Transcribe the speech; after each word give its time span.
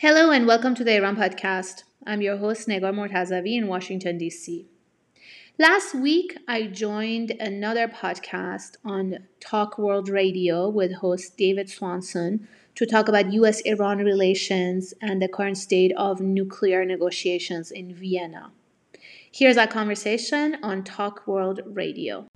Hello 0.00 0.30
and 0.30 0.46
welcome 0.46 0.74
to 0.76 0.82
the 0.82 0.96
Iran 0.96 1.14
podcast. 1.14 1.84
I'm 2.06 2.22
your 2.22 2.38
host 2.38 2.66
Negar 2.66 2.90
Mortazavi 2.90 3.54
in 3.54 3.66
Washington 3.66 4.16
D.C. 4.16 4.66
Last 5.58 5.94
week, 5.94 6.38
I 6.48 6.68
joined 6.68 7.32
another 7.32 7.86
podcast 7.86 8.76
on 8.82 9.18
Talk 9.40 9.76
World 9.76 10.08
Radio 10.08 10.70
with 10.70 10.94
host 10.94 11.36
David 11.36 11.68
Swanson 11.68 12.48
to 12.76 12.86
talk 12.86 13.08
about 13.08 13.34
U.S. 13.34 13.60
Iran 13.66 13.98
relations 13.98 14.94
and 15.02 15.20
the 15.20 15.28
current 15.28 15.58
state 15.58 15.92
of 15.98 16.18
nuclear 16.22 16.82
negotiations 16.86 17.70
in 17.70 17.94
Vienna. 17.94 18.52
Here's 19.30 19.58
our 19.58 19.66
conversation 19.66 20.56
on 20.62 20.82
Talk 20.82 21.26
World 21.26 21.60
Radio. 21.66 22.26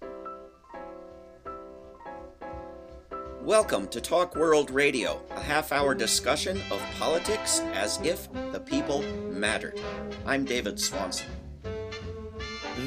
Welcome 3.45 3.89
to 3.89 4.01
Talk 4.01 4.37
World 4.37 4.71
Radio, 4.71 5.21
a 5.33 5.41
half 5.41 5.71
hour 5.71 5.95
discussion 5.95 6.57
of 6.71 6.81
politics 6.99 7.61
as 7.75 8.01
if 8.01 8.33
the 8.53 8.59
people 8.59 9.03
mattered. 9.31 9.79
I'm 10.25 10.47
David 10.47 10.81
Swanson. 10.81 11.27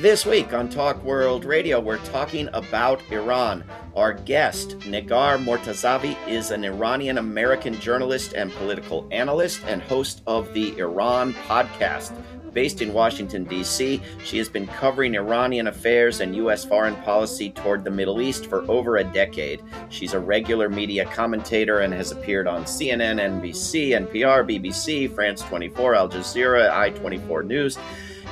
This 0.01 0.25
week 0.25 0.53
on 0.53 0.67
Talk 0.67 1.03
World 1.03 1.45
Radio, 1.45 1.79
we're 1.79 2.03
talking 2.05 2.49
about 2.53 3.03
Iran. 3.11 3.65
Our 3.95 4.13
guest, 4.13 4.79
Negar 4.79 5.37
Mortazavi, 5.37 6.17
is 6.27 6.49
an 6.49 6.63
Iranian 6.63 7.19
American 7.19 7.79
journalist 7.79 8.33
and 8.33 8.51
political 8.53 9.07
analyst 9.11 9.61
and 9.67 9.79
host 9.79 10.23
of 10.25 10.51
the 10.55 10.75
Iran 10.79 11.35
podcast. 11.47 12.19
Based 12.57 12.81
in 12.81 12.91
Washington, 12.91 13.43
D.C., 13.43 14.01
she 14.23 14.39
has 14.39 14.49
been 14.49 14.65
covering 14.65 15.15
Iranian 15.15 15.67
affairs 15.67 16.21
and 16.21 16.35
U.S. 16.37 16.65
foreign 16.65 16.95
policy 17.03 17.51
toward 17.51 17.83
the 17.83 17.91
Middle 17.91 18.19
East 18.19 18.47
for 18.47 18.63
over 18.67 18.97
a 18.97 19.03
decade. 19.03 19.61
She's 19.89 20.15
a 20.15 20.19
regular 20.19 20.67
media 20.67 21.05
commentator 21.05 21.81
and 21.81 21.93
has 21.93 22.11
appeared 22.11 22.47
on 22.47 22.63
CNN, 22.63 23.19
NBC, 23.21 23.89
NPR, 23.89 24.43
BBC, 24.43 25.13
France 25.13 25.43
24, 25.43 25.93
Al 25.93 26.09
Jazeera, 26.09 26.71
I 26.71 26.89
24 26.89 27.43
News 27.43 27.77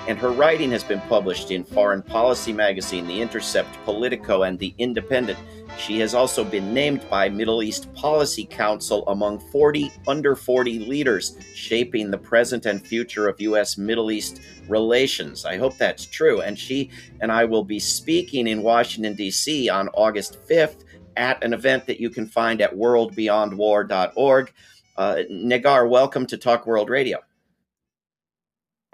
and 0.07 0.19
her 0.19 0.29
writing 0.29 0.71
has 0.71 0.83
been 0.83 1.01
published 1.01 1.49
in 1.49 1.63
Foreign 1.63 2.03
Policy 2.03 2.53
Magazine, 2.53 3.07
The 3.07 3.21
Intercept, 3.21 3.69
Politico, 3.85 4.43
and 4.43 4.59
The 4.59 4.73
Independent. 4.77 5.39
She 5.79 5.99
has 5.99 6.13
also 6.13 6.43
been 6.43 6.73
named 6.73 7.09
by 7.09 7.27
Middle 7.27 7.63
East 7.63 7.91
Policy 7.95 8.45
Council 8.45 9.03
among 9.07 9.39
40 9.39 9.91
under 10.07 10.35
40 10.35 10.79
leaders 10.79 11.37
shaping 11.53 12.11
the 12.11 12.17
present 12.17 12.65
and 12.65 12.85
future 12.85 13.27
of 13.27 13.41
U.S. 13.41 13.77
Middle 13.77 14.11
East 14.11 14.41
relations. 14.67 15.43
I 15.43 15.57
hope 15.57 15.77
that's 15.77 16.05
true. 16.05 16.41
And 16.41 16.57
she 16.57 16.91
and 17.19 17.31
I 17.31 17.45
will 17.45 17.63
be 17.63 17.79
speaking 17.79 18.47
in 18.47 18.61
Washington, 18.61 19.15
D.C. 19.15 19.69
on 19.69 19.89
August 19.89 20.37
5th 20.47 20.83
at 21.17 21.43
an 21.43 21.53
event 21.53 21.87
that 21.87 21.99
you 21.99 22.09
can 22.09 22.27
find 22.27 22.61
at 22.61 22.75
worldbeyondwar.org. 22.75 24.53
Uh, 24.97 25.15
Negar, 25.29 25.89
welcome 25.89 26.25
to 26.27 26.37
Talk 26.37 26.65
World 26.67 26.89
Radio. 26.89 27.19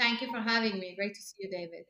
Thank 0.01 0.21
you 0.21 0.31
for 0.31 0.39
having 0.39 0.79
me. 0.79 0.95
Great 0.95 1.13
to 1.13 1.21
see 1.21 1.35
you, 1.41 1.51
David. 1.51 1.85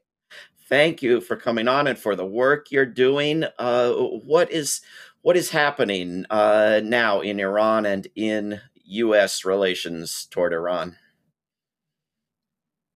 Thank 0.67 1.01
you 1.01 1.21
for 1.21 1.37
coming 1.37 1.69
on 1.69 1.87
and 1.87 1.97
for 1.97 2.13
the 2.13 2.25
work 2.25 2.69
you're 2.69 2.85
doing. 2.85 3.45
Uh, 3.57 3.93
what 3.93 4.51
is 4.51 4.81
what 5.21 5.37
is 5.37 5.51
happening 5.51 6.25
uh, 6.29 6.81
now 6.83 7.21
in 7.21 7.39
Iran 7.39 7.85
and 7.85 8.07
in 8.13 8.59
U.S. 8.83 9.45
relations 9.45 10.27
toward 10.29 10.51
Iran? 10.51 10.97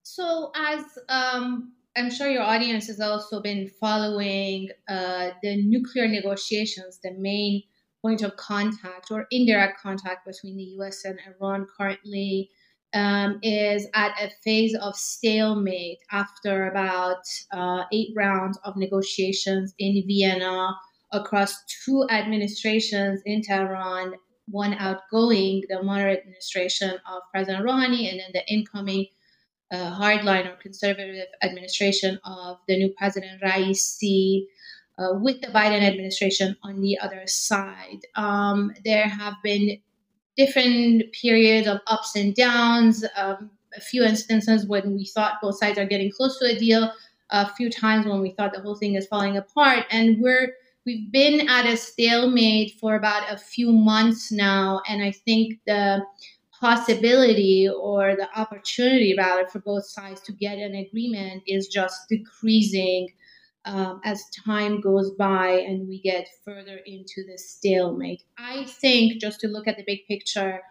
So, 0.04 0.52
as 0.54 0.84
um, 1.08 1.72
I'm 1.96 2.12
sure 2.12 2.30
your 2.30 2.44
audience 2.44 2.88
has 2.88 3.00
also 3.00 3.42
been 3.42 3.70
following 3.80 4.68
uh, 4.90 5.30
the 5.42 5.64
nuclear 5.64 6.10
negotiations, 6.10 7.00
the 7.02 7.14
main 7.14 7.64
point 8.02 8.22
of 8.22 8.36
contact 8.36 9.12
or 9.12 9.28
indirect 9.32 9.80
contact 9.80 10.26
between 10.26 10.58
the 10.58 10.64
U.S. 10.80 11.06
and 11.06 11.18
Iran 11.40 11.68
currently 11.78 12.50
um, 12.96 13.40
is 13.44 13.88
at 13.94 14.16
a 14.22 14.32
phase 14.44 14.76
of 14.76 14.96
stalemate 14.96 16.00
after 16.12 16.70
about 16.70 17.24
uh, 17.52 17.84
eight 17.92 18.14
rounds 18.16 18.58
of 18.64 18.78
negotiations 18.78 19.74
in 19.78 20.02
Vienna 20.08 20.74
across 21.12 21.64
two 21.84 22.08
administrations 22.10 23.22
in 23.26 23.42
Tehran, 23.42 24.14
one 24.48 24.74
outgoing, 24.76 25.64
the 25.70 25.84
moderate 25.84 26.20
administration 26.20 26.92
of 26.92 27.22
President 27.32 27.66
Rouhani, 27.66 28.10
and 28.10 28.20
then 28.20 28.32
the 28.34 28.48
incoming 28.52 29.08
uh, 29.72 30.00
hardline 30.00 30.48
or 30.48 30.56
conservative 30.56 31.26
administration 31.44 32.20
of 32.24 32.58
the 32.68 32.78
new 32.78 32.94
president 32.98 33.42
Raisi. 33.42 34.46
Uh, 34.98 35.20
with 35.20 35.42
the 35.42 35.48
Biden 35.48 35.82
administration 35.82 36.56
on 36.64 36.80
the 36.80 36.98
other 36.98 37.24
side. 37.26 38.00
Um, 38.16 38.72
there 38.86 39.10
have 39.10 39.34
been 39.44 39.82
different 40.38 41.12
periods 41.12 41.68
of 41.68 41.80
ups 41.88 42.16
and 42.16 42.36
downs. 42.36 43.06
Um, 43.16 43.52
a 43.76 43.82
few 43.82 44.04
instances 44.04 44.66
when 44.66 44.96
we 44.96 45.06
thought 45.06 45.42
both 45.42 45.58
sides 45.58 45.78
are 45.78 45.86
getting 45.86 46.12
close 46.12 46.40
to 46.40 46.46
a 46.46 46.58
deal. 46.58 46.92
A 47.32 47.54
few 47.56 47.70
times 47.70 48.06
when 48.06 48.22
we 48.22 48.32
thought 48.32 48.54
the 48.54 48.62
whole 48.62 48.76
thing 48.76 48.96
is 48.96 49.08
falling 49.08 49.36
apart, 49.36 49.86
and 49.90 50.22
we're 50.22 50.54
we've 50.86 51.12
been 51.12 51.50
at 51.50 51.66
a 51.66 51.76
stalemate 51.76 52.76
for 52.80 52.96
about 52.96 53.32
a 53.32 53.38
few 53.38 53.72
months 53.72 54.32
now, 54.32 54.82
and 54.88 55.04
I 55.04 55.12
think 55.12 55.60
the 55.66 56.06
possibility 56.60 57.68
or 57.68 58.16
the 58.16 58.30
opportunity 58.40 59.16
rather 59.18 59.46
for 59.48 59.60
both 59.60 59.86
sides 59.86 60.22
to 60.22 60.32
get 60.34 60.58
an 60.58 60.76
agreement 60.76 61.44
is 61.48 61.68
just 61.68 62.08
decreasing 62.08 63.10
um, 63.66 64.00
as 64.04 64.24
time 64.46 64.80
goes 64.80 65.12
by 65.12 65.50
and 65.50 65.88
we 65.88 66.00
get 66.02 66.28
further 66.44 66.80
into 66.86 67.24
the 67.28 67.38
stalemate. 67.38 68.24
I 68.38 68.66
think 68.66 69.20
just 69.20 69.40
to 69.42 69.48
look 69.48 69.68
at 69.68 69.78
the 69.78 69.84
big 69.86 70.06
picture, 70.08 70.62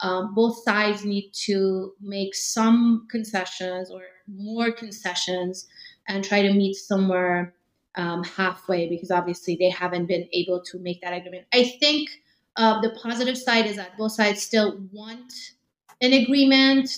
um, 0.00 0.34
both 0.34 0.62
sides 0.64 1.04
need 1.04 1.30
to 1.46 1.92
make 2.00 2.34
some 2.34 3.06
concessions 3.10 3.90
or 3.90 4.02
more 4.26 4.72
concessions 4.72 5.66
and 6.08 6.24
try 6.24 6.42
to 6.42 6.52
meet 6.52 6.74
somewhere 6.74 7.54
um, 7.96 8.24
halfway 8.24 8.88
because 8.88 9.10
obviously 9.10 9.56
they 9.56 9.68
haven't 9.68 10.06
been 10.06 10.28
able 10.32 10.62
to 10.62 10.78
make 10.78 11.00
that 11.02 11.12
agreement. 11.12 11.46
I 11.52 11.64
think 11.80 12.10
uh, 12.56 12.80
the 12.80 12.90
positive 13.02 13.36
side 13.36 13.66
is 13.66 13.76
that 13.76 13.96
both 13.96 14.12
sides 14.12 14.42
still 14.42 14.80
want 14.92 15.32
an 16.00 16.12
agreement, 16.12 16.90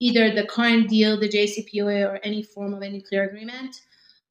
either 0.00 0.34
the 0.34 0.46
current 0.46 0.88
deal, 0.88 1.18
the 1.18 1.28
JCPOA, 1.28 2.10
or 2.10 2.20
any 2.22 2.42
form 2.42 2.74
of 2.74 2.82
a 2.82 2.90
nuclear 2.90 3.24
agreement. 3.24 3.80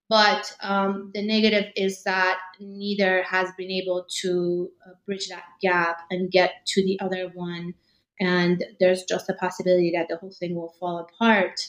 But 0.07 0.51
um, 0.61 1.11
the 1.13 1.25
negative 1.25 1.71
is 1.75 2.03
that 2.03 2.37
neither 2.59 3.23
has 3.23 3.49
been 3.57 3.71
able 3.71 4.05
to 4.21 4.69
uh, 4.85 4.91
bridge 5.05 5.29
that 5.29 5.45
gap 5.61 6.01
and 6.11 6.31
get 6.31 6.51
to 6.67 6.83
the 6.83 6.99
other 6.99 7.31
one. 7.33 7.73
And 8.19 8.63
there's 8.79 9.03
just 9.03 9.29
a 9.29 9.33
possibility 9.33 9.91
that 9.95 10.07
the 10.07 10.17
whole 10.17 10.31
thing 10.31 10.55
will 10.55 10.75
fall 10.79 10.99
apart 10.99 11.59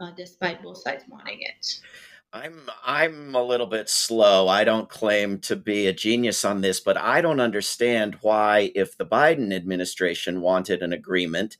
uh, 0.00 0.10
despite 0.16 0.62
both 0.62 0.78
sides 0.78 1.04
wanting 1.08 1.38
it. 1.40 1.80
I'm 2.32 2.68
I'm 2.84 3.34
a 3.34 3.42
little 3.42 3.66
bit 3.66 3.88
slow. 3.88 4.48
I 4.48 4.64
don't 4.64 4.88
claim 4.88 5.38
to 5.40 5.56
be 5.56 5.86
a 5.86 5.94
genius 5.94 6.44
on 6.44 6.60
this, 6.60 6.78
but 6.78 6.98
I 6.98 7.22
don't 7.22 7.40
understand 7.40 8.18
why 8.20 8.70
if 8.74 8.98
the 8.98 9.06
Biden 9.06 9.52
administration 9.52 10.42
wanted 10.42 10.82
an 10.82 10.92
agreement, 10.92 11.56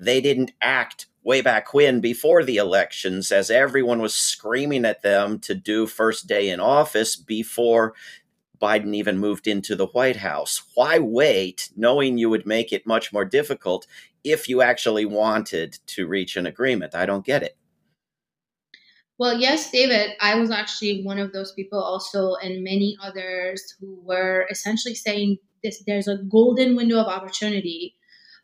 they 0.00 0.20
didn't 0.20 0.50
act 0.60 1.06
way 1.28 1.42
back 1.42 1.74
when 1.74 2.00
before 2.00 2.42
the 2.42 2.56
elections 2.56 3.30
as 3.30 3.50
everyone 3.50 4.00
was 4.00 4.14
screaming 4.14 4.86
at 4.86 5.02
them 5.02 5.38
to 5.38 5.54
do 5.54 5.86
first 5.86 6.26
day 6.26 6.48
in 6.48 6.58
office 6.58 7.16
before 7.16 7.92
Biden 8.58 8.94
even 8.94 9.18
moved 9.18 9.46
into 9.46 9.76
the 9.76 9.88
White 9.88 10.16
House. 10.16 10.62
Why 10.74 10.98
wait 10.98 11.68
knowing 11.76 12.16
you 12.16 12.30
would 12.30 12.46
make 12.46 12.72
it 12.72 12.86
much 12.86 13.12
more 13.12 13.26
difficult 13.26 13.86
if 14.24 14.48
you 14.48 14.62
actually 14.62 15.04
wanted 15.04 15.78
to 15.88 16.06
reach 16.06 16.34
an 16.34 16.46
agreement? 16.46 16.94
I 16.94 17.04
don't 17.04 17.26
get 17.26 17.42
it. 17.42 17.58
Well, 19.18 19.38
yes, 19.38 19.70
David, 19.70 20.12
I 20.22 20.36
was 20.36 20.50
actually 20.50 21.04
one 21.04 21.18
of 21.18 21.34
those 21.34 21.52
people 21.52 21.78
also, 21.78 22.36
and 22.36 22.64
many 22.64 22.96
others 23.02 23.74
who 23.78 24.00
were 24.02 24.46
essentially 24.50 24.94
saying 24.94 25.36
this 25.62 25.82
there's 25.86 26.08
a 26.08 26.22
golden 26.30 26.74
window 26.74 26.98
of 26.98 27.06
opportunity 27.06 27.97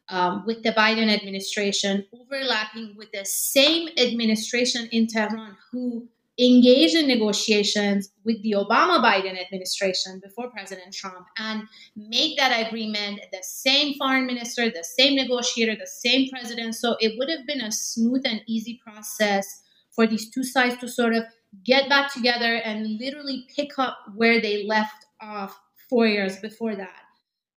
um, 0.09 0.45
with 0.47 0.63
the 0.63 0.73
Biden 0.73 1.13
administration, 1.13 2.05
overlapping 2.13 2.95
with 2.97 3.11
the 3.13 3.25
same 3.25 3.89
administration 3.99 4.89
in 4.93 5.07
Tehran 5.07 5.57
who 5.73 6.09
engaged 6.39 6.97
in 6.97 7.07
negotiations 7.07 8.11
with 8.25 8.43
the 8.43 8.53
Obama 8.53 9.03
Biden 9.03 9.41
administration 9.41 10.21
before 10.23 10.51
President 10.51 10.93
Trump 10.93 11.27
and 11.39 11.63
made 11.97 12.37
that 12.39 12.67
agreement 12.67 13.21
the 13.33 13.43
same 13.43 13.95
foreign 13.95 14.27
minister, 14.27 14.69
the 14.69 14.85
same 14.99 15.15
negotiator, 15.15 15.77
the 15.77 15.87
same 15.87 16.29
president. 16.29 16.75
So 16.75 16.97
it 17.01 17.13
would 17.19 17.31
have 17.31 17.47
been 17.47 17.61
a 17.61 17.71
smooth 17.71 18.23
and 18.25 18.41
easy 18.47 18.81
process 18.85 19.63
for 19.93 20.07
these 20.07 20.29
two 20.31 20.43
sides 20.43 20.77
to 20.79 20.89
sort 20.89 21.15
of 21.15 21.23
get 21.65 21.89
back 21.89 22.13
together 22.13 22.57
and 22.57 22.99
literally 22.99 23.47
pick 23.55 23.79
up 23.79 23.99
where 24.17 24.41
they 24.41 24.67
left 24.67 25.07
off 25.21 25.57
four 25.89 26.07
years 26.09 26.41
before 26.41 26.75
that. 26.75 27.04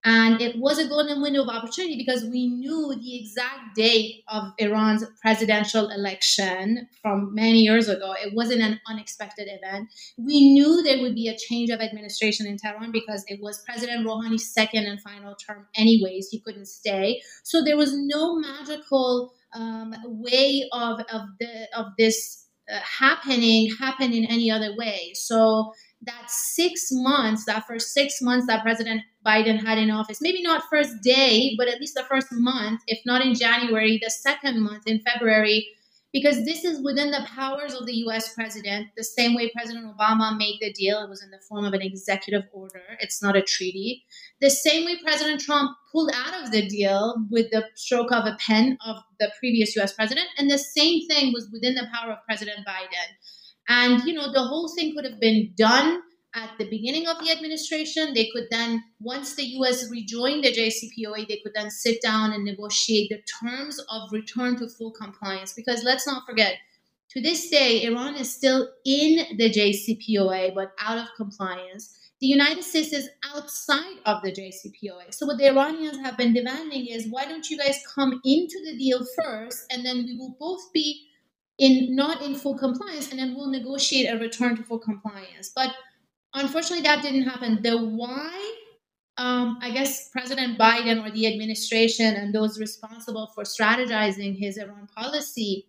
And 0.05 0.39
it 0.41 0.57
was 0.57 0.77
a 0.77 0.88
golden 0.88 1.21
window 1.21 1.44
of 1.44 1.49
opportunity 1.49 1.97
because 1.97 2.23
we 2.23 2.47
knew 2.47 2.95
the 2.95 3.19
exact 3.19 3.75
date 3.75 4.23
of 4.27 4.53
Iran's 4.57 5.03
presidential 5.21 5.89
election 5.89 6.88
from 7.01 7.33
many 7.33 7.59
years 7.59 7.89
ago. 7.89 8.13
It 8.13 8.33
wasn't 8.33 8.61
an 8.61 8.79
unexpected 8.88 9.49
event. 9.49 9.89
We 10.17 10.53
knew 10.53 10.81
there 10.81 11.01
would 11.01 11.15
be 11.15 11.27
a 11.27 11.38
change 11.38 11.71
of 11.71 11.81
administration 11.81 12.45
in 12.45 12.57
Tehran 12.57 12.91
because 12.91 13.25
it 13.27 13.39
was 13.41 13.63
President 13.65 14.05
Rouhani's 14.05 14.53
second 14.53 14.85
and 14.85 15.01
final 15.01 15.35
term, 15.35 15.67
anyways. 15.75 16.29
He 16.29 16.39
couldn't 16.39 16.67
stay. 16.67 17.21
So 17.43 17.63
there 17.63 17.77
was 17.77 17.93
no 17.93 18.38
magical 18.38 19.33
um, 19.53 19.93
way 20.05 20.69
of, 20.71 21.00
of, 21.11 21.21
the, 21.39 21.67
of 21.75 21.88
this 21.97 22.45
uh, 22.71 22.79
happening 22.79 23.73
happen 23.79 24.13
in 24.13 24.25
any 24.25 24.51
other 24.51 24.75
way. 24.77 25.11
So 25.15 25.73
that 26.01 26.29
six 26.29 26.89
months, 26.91 27.45
that 27.45 27.65
first 27.65 27.93
six 27.93 28.21
months 28.21 28.47
that 28.47 28.61
President 28.61 29.01
Biden 29.27 29.63
had 29.63 29.77
in 29.77 29.91
office, 29.91 30.21
maybe 30.21 30.41
not 30.41 30.69
first 30.69 31.01
day, 31.01 31.53
but 31.57 31.68
at 31.68 31.79
least 31.81 31.95
the 31.95 32.03
first 32.03 32.27
month, 32.31 32.81
if 32.88 33.00
not 33.06 33.25
in 33.25 33.33
January, 33.33 34.00
the 34.01 34.09
second 34.09 34.63
month 34.63 34.88
in 34.88 35.01
February, 35.01 35.68
because 36.13 36.45
this 36.45 36.63
is 36.63 36.83
within 36.83 37.12
the 37.12 37.27
powers 37.35 37.74
of 37.74 37.85
the 37.85 37.95
US 38.06 38.33
president, 38.33 38.88
the 38.95 39.03
same 39.03 39.35
way 39.35 39.51
President 39.53 39.85
Obama 39.85 40.38
made 40.38 40.57
the 40.62 40.71
deal. 40.71 41.03
It 41.03 41.09
was 41.09 41.21
in 41.21 41.29
the 41.31 41.41
form 41.50 41.65
of 41.65 41.74
an 41.74 41.81
executive 41.81 42.44
order, 42.53 42.81
it's 43.00 43.21
not 43.21 43.35
a 43.35 43.41
treaty. 43.41 44.03
The 44.39 44.50
same 44.50 44.85
way 44.85 44.97
President 45.03 45.41
Trump 45.41 45.71
pulled 45.91 46.12
out 46.13 46.44
of 46.44 46.51
the 46.51 46.65
deal 46.68 47.15
with 47.29 47.51
the 47.51 47.65
stroke 47.75 48.12
of 48.12 48.25
a 48.25 48.38
pen 48.39 48.77
of 48.85 48.97
the 49.19 49.31
previous 49.39 49.75
US 49.77 49.94
president. 49.94 50.27
And 50.38 50.50
the 50.50 50.57
same 50.57 51.06
thing 51.07 51.33
was 51.33 51.50
within 51.51 51.75
the 51.75 51.88
power 51.94 52.13
of 52.13 52.19
President 52.25 52.65
Biden. 52.65 53.09
And, 53.69 54.01
you 54.06 54.13
know, 54.13 54.31
the 54.31 54.44
whole 54.44 54.74
thing 54.74 54.95
could 54.95 55.03
have 55.03 55.19
been 55.19 55.51
done 55.57 56.01
at 56.38 56.57
the 56.60 56.69
beginning 56.69 57.07
of 57.07 57.18
the 57.19 57.31
administration. 57.31 58.13
They 58.13 58.30
could 58.31 58.48
then, 58.51 58.84
once 59.00 59.36
the 59.36 59.44
US 59.57 59.89
rejoined 59.89 60.44
the 60.44 60.54
JCPOA, 60.54 61.28
they 61.28 61.42
could 61.44 61.54
then 61.56 61.72
sit 61.72 62.01
down 62.01 62.31
and 62.31 62.45
negotiate 62.45 63.10
the 63.10 63.22
terms 63.42 63.80
of 63.89 64.12
return 64.12 64.56
to 64.57 64.69
full 64.69 64.92
compliance. 64.92 65.54
Because 65.54 65.84
let's 65.84 66.06
not 66.06 66.25
forget, 66.25 66.57
to 67.10 67.22
this 67.22 67.50
day, 67.50 67.84
Iran 67.84 68.16
is 68.16 68.31
still 68.34 68.69
in 68.86 69.38
the 69.38 69.50
JCPOA, 69.50 70.54
but 70.54 70.74
out 70.80 71.00
of 71.00 71.07
compliance. 71.16 71.98
The 72.19 72.28
United 72.28 72.63
States 72.63 72.94
is 72.94 73.10
outside 73.34 73.98
of 74.06 74.22
the 74.24 74.31
JCPOA. 74.31 75.13
So, 75.13 75.25
what 75.25 75.38
the 75.38 75.48
Iranians 75.48 75.98
have 76.00 76.18
been 76.18 76.34
demanding 76.34 76.88
is 76.88 77.07
why 77.10 77.25
don't 77.25 77.50
you 77.50 77.57
guys 77.57 77.80
come 77.94 78.19
into 78.25 78.57
the 78.66 78.78
deal 78.78 79.06
first, 79.16 79.66
and 79.72 79.86
then 79.86 79.98
we 80.06 80.18
will 80.18 80.36
both 80.39 80.72
be 80.74 81.07
in 81.60 81.95
not 81.95 82.22
in 82.22 82.36
full 82.36 82.57
compliance, 82.57 83.12
and 83.12 83.19
then 83.19 83.36
we'll 83.36 83.50
negotiate 83.50 84.12
a 84.12 84.18
return 84.18 84.56
to 84.56 84.63
full 84.63 84.80
compliance. 84.80 85.51
But 85.56 85.74
unfortunately, 86.39 86.84
that 86.84 87.01
didn't 87.01 87.24
happen. 87.24 87.62
The 87.62 87.78
why, 87.78 88.56
um, 89.18 89.57
I 89.62 89.72
guess, 89.72 90.10
President 90.10 90.57
Biden 90.57 91.06
or 91.06 91.12
the 91.12 91.28
administration 91.28 92.16
and 92.16 92.34
those 92.34 92.60
responsible 92.60 93.31
for 93.34 93.44
strategizing 93.44 94.38
his 94.38 94.57
Iran 94.57 94.88
policy 94.95 95.66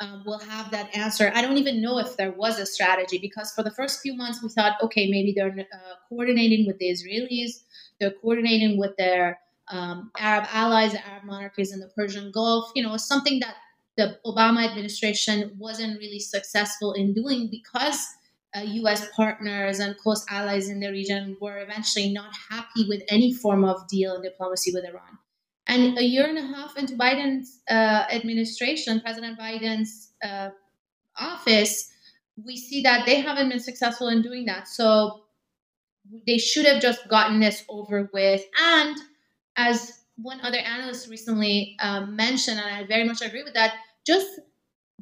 um, 0.00 0.22
will 0.26 0.38
have 0.38 0.70
that 0.70 0.94
answer. 0.96 1.30
I 1.34 1.42
don't 1.42 1.58
even 1.58 1.82
know 1.82 1.98
if 1.98 2.16
there 2.16 2.32
was 2.32 2.58
a 2.58 2.66
strategy 2.66 3.18
because 3.18 3.52
for 3.52 3.62
the 3.62 3.70
first 3.70 4.00
few 4.00 4.14
months 4.14 4.42
we 4.42 4.48
thought, 4.48 4.82
okay, 4.82 5.10
maybe 5.10 5.32
they're 5.36 5.50
uh, 5.50 5.94
coordinating 6.08 6.66
with 6.66 6.78
the 6.78 6.90
Israelis, 6.90 7.62
they're 8.00 8.12
coordinating 8.22 8.78
with 8.78 8.96
their 8.96 9.38
um, 9.68 10.10
Arab 10.18 10.48
allies, 10.52 10.92
the 10.92 11.06
Arab 11.06 11.24
monarchies 11.24 11.72
in 11.72 11.80
the 11.80 11.88
Persian 11.88 12.32
Gulf. 12.32 12.72
You 12.74 12.82
know, 12.82 12.96
something 12.96 13.40
that 13.40 13.56
the 13.96 14.18
Obama 14.24 14.66
administration 14.66 15.54
wasn't 15.58 15.98
really 15.98 16.18
successful 16.18 16.94
in 16.94 17.12
doing 17.12 17.48
because 17.50 18.06
uh, 18.56 18.60
US 18.60 19.08
partners 19.14 19.78
and 19.78 19.96
close 19.96 20.24
allies 20.28 20.68
in 20.68 20.80
the 20.80 20.90
region 20.90 21.36
were 21.40 21.58
eventually 21.58 22.12
not 22.12 22.32
happy 22.50 22.86
with 22.88 23.02
any 23.08 23.32
form 23.32 23.64
of 23.64 23.86
deal 23.88 24.14
and 24.14 24.24
diplomacy 24.24 24.72
with 24.72 24.84
Iran. 24.84 25.18
And 25.66 25.96
a 25.98 26.02
year 26.02 26.26
and 26.26 26.36
a 26.36 26.42
half 26.42 26.76
into 26.76 26.94
Biden's 26.94 27.60
uh, 27.70 28.04
administration, 28.10 29.00
President 29.00 29.38
Biden's 29.38 30.12
uh, 30.22 30.50
office, 31.16 31.90
we 32.44 32.56
see 32.56 32.82
that 32.82 33.06
they 33.06 33.20
haven't 33.20 33.50
been 33.50 33.60
successful 33.60 34.08
in 34.08 34.22
doing 34.22 34.46
that. 34.46 34.66
So 34.66 35.22
they 36.26 36.38
should 36.38 36.66
have 36.66 36.82
just 36.82 37.06
gotten 37.08 37.38
this 37.38 37.64
over 37.68 38.10
with. 38.12 38.42
And 38.60 38.96
as 39.56 40.00
one 40.16 40.40
other 40.40 40.58
analyst 40.58 41.08
recently 41.08 41.76
um, 41.80 42.16
mentioned, 42.16 42.58
and 42.58 42.74
I 42.74 42.86
very 42.86 43.04
much 43.04 43.22
agree 43.22 43.42
with 43.44 43.54
that, 43.54 43.74
just 44.06 44.40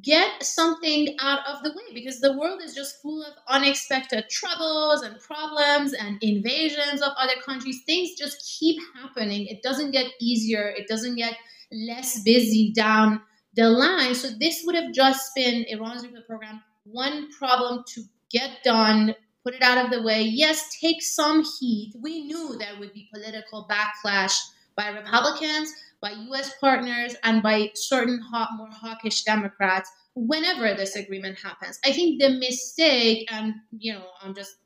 get 0.01 0.43
something 0.43 1.15
out 1.19 1.39
of 1.47 1.63
the 1.63 1.71
way 1.71 1.93
because 1.93 2.19
the 2.19 2.37
world 2.37 2.61
is 2.61 2.73
just 2.73 3.01
full 3.01 3.23
of 3.23 3.33
unexpected 3.47 4.29
troubles 4.29 5.01
and 5.01 5.19
problems 5.19 5.93
and 5.93 6.17
invasions 6.21 7.01
of 7.01 7.11
other 7.17 7.39
countries. 7.45 7.81
Things 7.85 8.11
just 8.17 8.57
keep 8.59 8.81
happening. 8.95 9.47
It 9.47 9.61
doesn't 9.63 9.91
get 9.91 10.07
easier, 10.19 10.73
it 10.77 10.87
doesn't 10.87 11.15
get 11.15 11.35
less 11.71 12.21
busy 12.23 12.71
down 12.71 13.21
the 13.55 13.69
line. 13.69 14.15
So, 14.15 14.29
this 14.39 14.63
would 14.65 14.75
have 14.75 14.93
just 14.93 15.31
been 15.35 15.65
Iran's 15.69 16.03
nuclear 16.03 16.23
program, 16.23 16.61
one 16.83 17.31
problem 17.31 17.83
to 17.93 18.03
get 18.29 18.63
done. 18.63 19.15
Put 19.43 19.55
it 19.55 19.61
out 19.61 19.83
of 19.83 19.91
the 19.91 20.01
way. 20.03 20.21
Yes, 20.21 20.77
take 20.79 21.01
some 21.01 21.43
heat. 21.59 21.93
We 21.99 22.23
knew 22.25 22.57
there 22.57 22.77
would 22.77 22.93
be 22.93 23.09
political 23.11 23.67
backlash 23.69 24.37
by 24.75 24.89
Republicans, 24.89 25.73
by 26.01 26.11
US 26.11 26.53
partners, 26.59 27.15
and 27.23 27.43
by 27.43 27.71
certain 27.75 28.19
hot, 28.19 28.49
more 28.57 28.69
hawkish 28.71 29.23
Democrats 29.23 29.91
whenever 30.15 30.73
this 30.73 30.95
agreement 30.95 31.37
happens. 31.39 31.79
I 31.85 31.91
think 31.91 32.19
the 32.19 32.29
mistake, 32.29 33.27
and 33.31 33.55
you 33.77 33.93
know, 33.93 34.05
I'm 34.21 34.35
just 34.35 34.57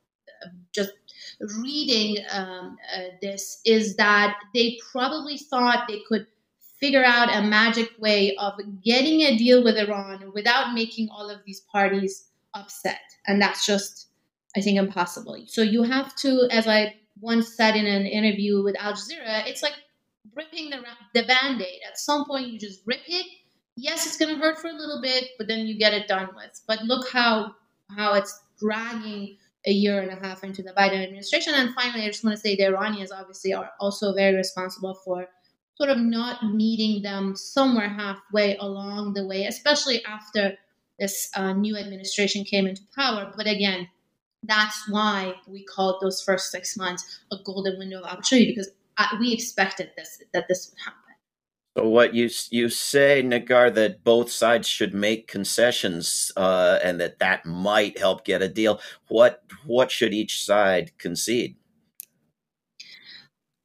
just 0.73 0.91
reading 1.61 2.23
um, 2.31 2.77
uh, 2.95 3.01
this, 3.21 3.61
is 3.65 3.95
that 3.95 4.37
they 4.53 4.77
probably 4.91 5.37
thought 5.37 5.87
they 5.87 6.01
could 6.07 6.27
figure 6.79 7.03
out 7.03 7.33
a 7.33 7.41
magic 7.41 7.89
way 7.97 8.35
of 8.37 8.53
getting 8.83 9.21
a 9.21 9.37
deal 9.37 9.63
with 9.63 9.77
Iran 9.77 10.31
without 10.33 10.73
making 10.73 11.07
all 11.09 11.29
of 11.29 11.39
these 11.45 11.61
parties 11.61 12.25
upset, 12.53 13.01
and 13.25 13.41
that's 13.41 13.65
just, 13.65 14.07
I 14.55 14.61
think, 14.61 14.77
impossible. 14.77 15.37
So 15.47 15.61
you 15.61 15.83
have 15.83 16.15
to, 16.17 16.47
as 16.51 16.67
I 16.67 16.95
once 17.21 17.55
said 17.55 17.75
in 17.75 17.85
an 17.85 18.05
interview 18.05 18.63
with 18.63 18.75
Al 18.79 18.93
Jazeera, 18.93 19.47
it's 19.47 19.63
like 19.63 19.75
ripping 20.35 20.69
the, 20.69 20.83
the 21.13 21.25
band-aid. 21.25 21.81
At 21.87 21.97
some 21.97 22.25
point 22.25 22.47
you 22.47 22.59
just 22.59 22.81
rip 22.85 23.01
it. 23.07 23.25
Yes 23.75 24.05
it's 24.05 24.17
going 24.17 24.33
to 24.33 24.39
hurt 24.39 24.59
for 24.59 24.67
a 24.67 24.73
little 24.73 25.01
bit 25.01 25.29
but 25.37 25.47
then 25.47 25.65
you 25.65 25.77
get 25.77 25.93
it 25.93 26.07
done 26.07 26.29
with. 26.35 26.61
But 26.67 26.83
look 26.83 27.09
how 27.11 27.55
how 27.95 28.13
it's 28.13 28.41
dragging 28.59 29.37
a 29.65 29.71
year 29.71 30.01
and 30.01 30.11
a 30.11 30.15
half 30.15 30.43
into 30.43 30.61
the 30.61 30.71
biden 30.73 31.03
administration. 31.03 31.53
And 31.55 31.73
finally 31.73 32.03
i 32.03 32.07
just 32.07 32.23
want 32.23 32.35
to 32.35 32.41
say 32.41 32.55
the 32.55 32.65
iranians 32.65 33.11
obviously 33.11 33.53
are 33.53 33.71
also 33.79 34.13
very 34.13 34.35
responsible 34.35 34.95
for 35.05 35.27
sort 35.75 35.89
of 35.89 35.97
not 35.97 36.53
meeting 36.53 37.01
them 37.01 37.35
somewhere 37.35 37.89
halfway 37.89 38.55
along 38.57 39.13
the 39.13 39.25
way 39.25 39.45
especially 39.45 40.03
after 40.05 40.55
this 40.99 41.29
uh, 41.35 41.53
new 41.53 41.75
administration 41.75 42.43
came 42.43 42.67
into 42.67 42.83
power. 42.95 43.33
But 43.35 43.47
again 43.47 43.87
that's 44.43 44.89
why 44.89 45.33
we 45.47 45.63
called 45.63 46.01
those 46.01 46.21
first 46.21 46.51
six 46.51 46.77
months 46.77 47.21
a 47.31 47.37
golden 47.45 47.79
window 47.79 48.01
of 48.01 48.05
opportunity 48.05 48.51
because 48.51 48.69
we 49.19 49.33
expected 49.33 49.91
this 49.97 50.21
that 50.33 50.47
this 50.47 50.69
would 50.69 50.79
happen. 50.83 50.99
So 51.75 51.89
what 51.89 52.13
you 52.13 52.29
you 52.51 52.69
say, 52.69 53.23
Negar, 53.23 53.73
that 53.73 54.03
both 54.03 54.31
sides 54.31 54.67
should 54.67 54.93
make 54.93 55.27
concessions, 55.27 56.31
uh, 56.37 56.77
and 56.83 57.01
that 57.01 57.17
that 57.19 57.45
might 57.45 57.97
help 57.97 58.25
get 58.25 58.43
a 58.43 58.47
deal. 58.47 58.79
What 59.07 59.43
what 59.65 59.89
should 59.89 60.13
each 60.13 60.43
side 60.43 60.91
concede? 60.99 61.55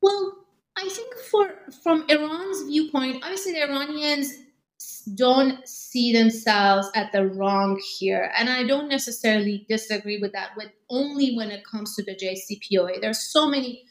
Well, 0.00 0.47
I 0.76 0.88
think 0.88 1.14
for 1.30 1.50
from 1.82 2.06
Iran's 2.08 2.62
viewpoint, 2.62 3.23
obviously 3.23 3.52
the 3.52 3.64
Iranians 3.64 4.32
don't 5.14 5.66
see 5.68 6.12
themselves 6.12 6.88
at 6.94 7.12
the 7.12 7.26
wrong 7.26 7.78
here, 7.99 8.32
and 8.38 8.49
I 8.49 8.64
don't 8.64 8.88
necessarily 8.88 9.66
disagree 9.68 10.18
with 10.18 10.32
that. 10.32 10.56
With 10.56 10.70
only 10.88 11.37
when 11.37 11.50
it 11.50 11.62
comes 11.66 11.94
to 11.97 12.02
the 12.02 12.14
JCPOA, 12.14 13.02
there's 13.02 13.20
so 13.20 13.50
many 13.50 13.82
uh, 13.82 13.88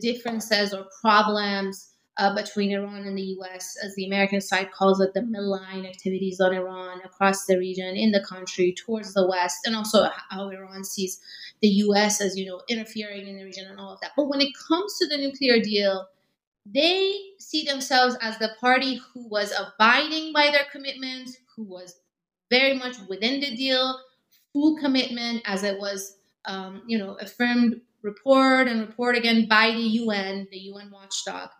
differences 0.00 0.72
or 0.72 0.86
problems 1.00 1.92
uh, 2.18 2.34
between 2.34 2.72
Iran 2.72 3.06
and 3.06 3.16
the 3.16 3.36
US, 3.38 3.76
as 3.82 3.94
the 3.94 4.06
American 4.06 4.40
side 4.40 4.72
calls 4.72 5.00
it, 5.00 5.14
the 5.14 5.22
malign 5.22 5.86
activities 5.86 6.40
on 6.40 6.52
Iran 6.52 7.00
across 7.04 7.46
the 7.46 7.56
region, 7.56 7.96
in 7.96 8.10
the 8.10 8.24
country, 8.24 8.74
towards 8.76 9.14
the 9.14 9.26
West, 9.26 9.58
and 9.64 9.76
also 9.76 10.08
how 10.28 10.48
Iran 10.48 10.82
sees 10.82 11.20
the 11.62 11.68
US 11.68 12.20
as, 12.20 12.36
you 12.36 12.46
know, 12.46 12.60
interfering 12.68 13.28
in 13.28 13.36
the 13.38 13.44
region 13.44 13.66
and 13.70 13.78
all 13.78 13.92
of 13.92 14.00
that. 14.00 14.12
But 14.16 14.28
when 14.28 14.40
it 14.40 14.52
comes 14.68 14.98
to 14.98 15.06
the 15.06 15.16
nuclear 15.16 15.60
deal, 15.62 16.08
they 16.66 17.14
see 17.38 17.64
themselves 17.64 18.16
as 18.20 18.36
the 18.38 18.50
party 18.60 19.00
who 19.14 19.28
was 19.28 19.52
abiding 19.52 20.32
by 20.32 20.50
their 20.50 20.66
commitments, 20.72 21.38
who 21.56 21.62
was 21.62 22.00
very 22.50 22.74
much 22.74 22.96
within 23.08 23.40
the 23.40 23.54
deal, 23.54 23.98
full 24.52 24.76
commitment 24.78 25.42
as 25.44 25.62
it 25.62 25.78
was, 25.78 26.16
um, 26.46 26.82
you 26.86 26.98
know, 26.98 27.16
affirmed 27.20 27.80
report 28.02 28.68
and 28.68 28.80
report 28.80 29.16
again 29.16 29.46
by 29.48 29.70
the 29.72 29.78
UN, 29.78 30.46
the 30.50 30.58
UN 30.58 30.90
watchdog. 30.90 31.50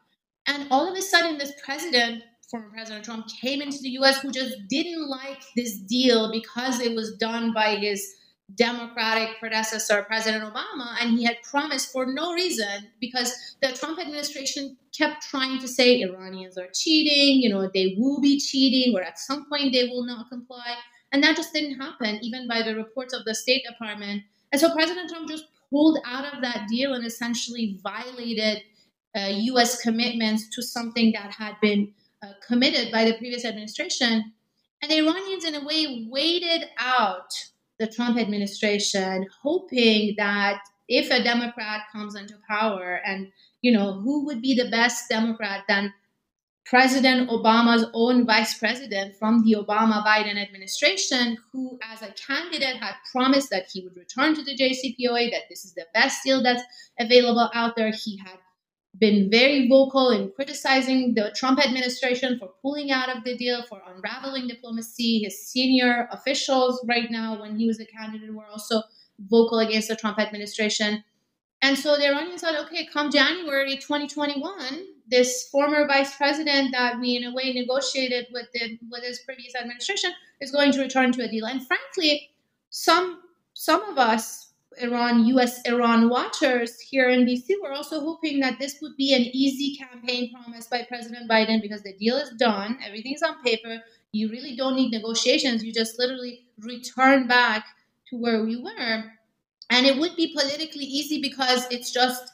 And 0.47 0.66
all 0.71 0.90
of 0.90 0.97
a 0.97 1.02
sudden, 1.02 1.38
this 1.38 1.52
president, 1.64 2.23
former 2.50 2.71
President 2.71 3.04
Trump, 3.04 3.26
came 3.40 3.61
into 3.61 3.78
the 3.83 3.90
US 3.90 4.21
who 4.21 4.30
just 4.30 4.54
didn't 4.68 5.09
like 5.09 5.42
this 5.57 5.78
deal 5.78 6.33
because 6.33 6.80
it 6.80 6.95
was 6.95 7.16
done 7.16 7.52
by 7.52 7.76
his 7.76 8.14
Democratic 8.54 9.38
predecessor, 9.38 10.02
President 10.04 10.42
Obama, 10.42 10.97
and 11.00 11.18
he 11.18 11.25
had 11.25 11.37
promised 11.42 11.92
for 11.92 12.07
no 12.07 12.33
reason 12.33 12.88
because 12.99 13.57
the 13.61 13.68
Trump 13.73 14.00
administration 14.00 14.75
kept 14.97 15.23
trying 15.23 15.59
to 15.59 15.68
say 15.68 16.00
Iranians 16.00 16.57
are 16.57 16.68
cheating, 16.73 17.42
you 17.42 17.50
know, 17.50 17.71
they 17.75 17.95
will 17.99 18.23
be 18.23 18.40
cheating, 18.40 18.95
or 18.97 19.02
at 19.02 19.18
some 19.18 19.45
point 19.50 19.75
they 19.75 19.85
will 19.88 20.02
not 20.02 20.30
comply. 20.30 20.76
And 21.12 21.23
that 21.23 21.37
just 21.37 21.52
didn't 21.52 21.78
happen, 21.78 22.21
even 22.23 22.49
by 22.49 22.62
the 22.62 22.75
reports 22.75 23.12
of 23.12 23.25
the 23.26 23.35
State 23.35 23.64
Department. 23.68 24.23
And 24.50 24.59
so 24.59 24.73
President 24.73 25.11
Trump 25.11 25.28
just 25.28 25.45
pulled 25.71 25.99
out 26.05 26.33
of 26.33 26.43
that 26.43 26.67
deal 26.69 26.95
and 26.95 27.07
essentially 27.07 27.79
violated 27.83 28.63
uh, 29.17 29.29
US 29.29 29.81
commitments 29.81 30.49
to 30.51 30.63
something 30.63 31.13
that 31.13 31.33
had 31.33 31.55
been 31.61 31.93
uh, 32.23 32.33
committed 32.47 32.93
by 32.93 33.05
the 33.05 33.17
previous 33.19 33.45
administration. 33.45 34.33
And 34.83 34.91
the 34.91 34.99
Iranians, 34.99 35.45
in 35.45 35.55
a 35.55 35.65
way, 35.65 36.07
waited 36.09 36.69
out 36.79 37.31
the 37.79 37.87
Trump 37.87 38.19
administration, 38.19 39.27
hoping 39.43 40.15
that 40.17 40.61
if 40.89 41.11
a 41.11 41.23
Democrat 41.23 41.83
comes 41.93 42.15
into 42.15 42.35
power, 42.49 43.01
and 43.05 43.31
you 43.63 43.73
know 43.73 43.93
who 43.93 44.25
would 44.27 44.41
be 44.41 44.55
the 44.55 44.71
best 44.71 45.09
Democrat 45.09 45.65
than 45.69 45.93
President 46.69 47.31
Obama's 47.31 47.87
own 47.95 48.27
vice 48.27 48.59
president 48.59 49.17
from 49.17 49.43
the 49.43 49.55
Obama 49.55 50.05
Biden 50.05 50.37
administration, 50.37 51.39
who, 51.51 51.79
as 51.83 52.03
a 52.03 52.13
candidate, 52.13 52.77
had 52.77 52.93
promised 53.11 53.49
that 53.49 53.69
he 53.73 53.83
would 53.83 53.97
return 53.97 54.35
to 54.35 54.43
the 54.43 54.55
JCPOA, 54.55 55.31
that 55.31 55.49
this 55.49 55.65
is 55.65 55.73
the 55.73 55.87
best 55.95 56.23
deal 56.23 56.43
that's 56.43 56.63
available 57.01 57.51
out 57.55 57.75
there. 57.75 57.91
He 57.91 58.19
had 58.19 58.37
been 58.99 59.31
very 59.31 59.67
vocal 59.67 60.11
in 60.11 60.31
criticizing 60.33 61.15
the 61.15 61.33
Trump 61.35 61.59
administration 61.59 62.39
for 62.39 62.51
pulling 62.61 62.91
out 62.91 63.09
of 63.09 63.25
the 63.25 63.35
deal, 63.39 63.65
for 63.65 63.81
unraveling 63.87 64.47
diplomacy. 64.47 65.21
His 65.21 65.49
senior 65.49 66.07
officials, 66.13 66.85
right 66.87 67.11
now, 67.11 67.41
when 67.41 67.59
he 67.59 67.67
was 67.67 67.81
a 67.81 67.87
candidate, 67.87 68.35
were 68.35 68.47
also 68.47 68.83
vocal 69.21 69.61
against 69.61 69.89
the 69.89 69.97
Trump 69.97 70.19
administration. 70.19 71.03
And 71.63 71.79
so 71.79 71.97
the 71.97 72.09
Iranians 72.09 72.43
said, 72.43 72.57
okay, 72.67 72.87
come 72.93 73.11
January 73.11 73.77
2021, 73.77 74.98
this 75.11 75.49
former 75.49 75.87
vice 75.87 76.15
president 76.17 76.73
that 76.73 77.00
we, 77.00 77.17
in 77.17 77.25
a 77.25 77.35
way, 77.35 77.53
negotiated 77.53 78.27
with, 78.33 78.47
the, 78.53 78.79
with 78.91 79.03
his 79.05 79.21
previous 79.21 79.55
administration 79.55 80.12
is 80.41 80.50
going 80.50 80.73
to 80.73 80.81
return 80.81 81.12
to 81.12 81.25
a 81.25 81.29
deal. 81.29 81.47
And 81.47 81.67
frankly, 81.67 82.31
some 82.71 83.23
some 83.55 83.83
of 83.91 83.99
us 83.99 84.49
Iran, 84.81 85.25
US 85.27 85.61
Iran 85.67 86.09
watchers 86.09 86.79
here 86.79 87.09
in 87.09 87.27
DC 87.27 87.55
were 87.61 87.73
also 87.73 88.00
hoping 88.00 88.41
that 88.41 88.59
this 88.59 88.79
would 88.81 88.97
be 88.97 89.15
an 89.15 89.23
easy 89.23 89.77
campaign 89.77 90.33
promise 90.33 90.67
by 90.67 90.85
President 90.85 91.29
Biden 91.29 91.61
because 91.61 91.83
the 91.83 91.95
deal 91.95 92.17
is 92.17 92.31
done, 92.38 92.79
everything's 92.85 93.23
on 93.23 93.43
paper. 93.43 93.83
You 94.12 94.31
really 94.31 94.57
don't 94.57 94.77
need 94.77 94.93
negotiations. 94.93 95.65
You 95.65 95.73
just 95.73 95.99
literally 95.99 96.47
return 96.61 97.27
back 97.27 97.65
to 98.11 98.17
where 98.17 98.45
we 98.45 98.57
were. 98.57 99.05
And 99.71 99.87
it 99.87 99.99
would 99.99 100.17
be 100.17 100.33
politically 100.33 100.85
easy 100.85 101.21
because 101.21 101.67
it's 101.71 101.91
just 101.91 102.33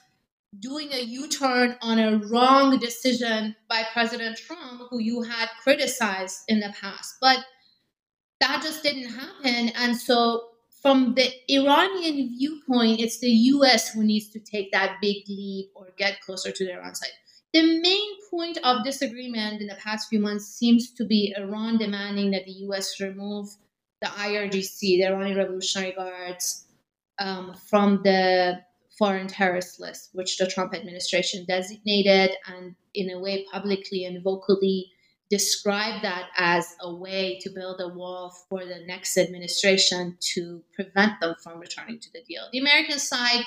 doing 0.60 0.92
a 0.92 1.00
U 1.00 1.28
turn 1.28 1.76
on 1.82 1.98
a 1.98 2.18
wrong 2.18 2.78
decision 2.78 3.56
by 3.68 3.84
President 3.92 4.36
Trump, 4.36 4.82
who 4.90 4.98
you 4.98 5.22
had 5.22 5.48
criticized 5.62 6.40
in 6.48 6.60
the 6.60 6.72
past. 6.80 7.16
But 7.20 7.44
that 8.40 8.62
just 8.62 8.82
didn't 8.82 9.10
happen. 9.10 9.70
And 9.76 9.96
so 9.96 10.48
from 10.82 11.14
the 11.14 11.30
Iranian 11.48 12.28
viewpoint, 12.28 13.00
it's 13.00 13.18
the 13.18 13.30
US 13.30 13.92
who 13.92 14.04
needs 14.04 14.28
to 14.30 14.38
take 14.38 14.70
that 14.72 14.98
big 15.00 15.28
leap 15.28 15.70
or 15.74 15.88
get 15.96 16.20
closer 16.20 16.50
to 16.50 16.64
the 16.64 16.74
Iran 16.74 16.94
side. 16.94 17.10
The 17.54 17.80
main 17.80 18.10
point 18.30 18.58
of 18.64 18.84
disagreement 18.84 19.60
in 19.60 19.68
the 19.68 19.76
past 19.76 20.08
few 20.08 20.18
months 20.18 20.46
seems 20.46 20.90
to 20.92 21.04
be 21.04 21.34
Iran 21.38 21.78
demanding 21.78 22.32
that 22.32 22.44
the 22.44 22.52
US 22.68 23.00
remove 23.00 23.48
the 24.02 24.08
IRGC, 24.08 24.78
the 24.80 25.06
Iranian 25.06 25.38
Revolutionary 25.38 25.92
Guards, 25.92 26.66
um, 27.18 27.54
from 27.70 28.02
the 28.02 28.60
foreign 28.98 29.26
terrorist 29.26 29.80
list, 29.80 30.10
which 30.12 30.38
the 30.38 30.46
Trump 30.46 30.74
administration 30.74 31.44
designated 31.46 32.30
and, 32.46 32.74
in 32.94 33.10
a 33.10 33.18
way, 33.18 33.44
publicly 33.52 34.04
and 34.04 34.22
vocally 34.22 34.90
described 35.30 36.04
that 36.04 36.28
as 36.36 36.76
a 36.80 36.94
way 36.94 37.38
to 37.40 37.50
build 37.50 37.80
a 37.80 37.88
wall 37.88 38.32
for 38.48 38.64
the 38.64 38.84
next 38.86 39.16
administration 39.16 40.16
to 40.20 40.62
prevent 40.74 41.18
them 41.20 41.34
from 41.42 41.58
returning 41.58 41.98
to 41.98 42.12
the 42.12 42.22
deal. 42.28 42.42
The 42.52 42.60
American 42.60 42.98
side 42.98 43.42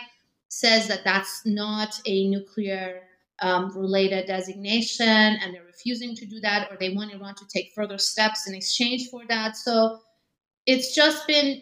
says 0.50 0.88
that 0.88 1.04
that's 1.04 1.46
not 1.46 2.00
a 2.06 2.28
nuclear 2.30 3.02
um, 3.42 3.72
related 3.78 4.26
designation 4.26 5.08
and 5.08 5.54
they're 5.54 5.64
refusing 5.64 6.16
to 6.16 6.26
do 6.26 6.40
that 6.40 6.72
or 6.72 6.78
they 6.78 6.96
want 6.96 7.14
Iran 7.14 7.36
to 7.36 7.48
take 7.48 7.72
further 7.76 7.98
steps 7.98 8.48
in 8.48 8.56
exchange 8.56 9.10
for 9.10 9.22
that. 9.28 9.56
So 9.56 10.00
it's 10.66 10.96
just 10.96 11.28
been, 11.28 11.62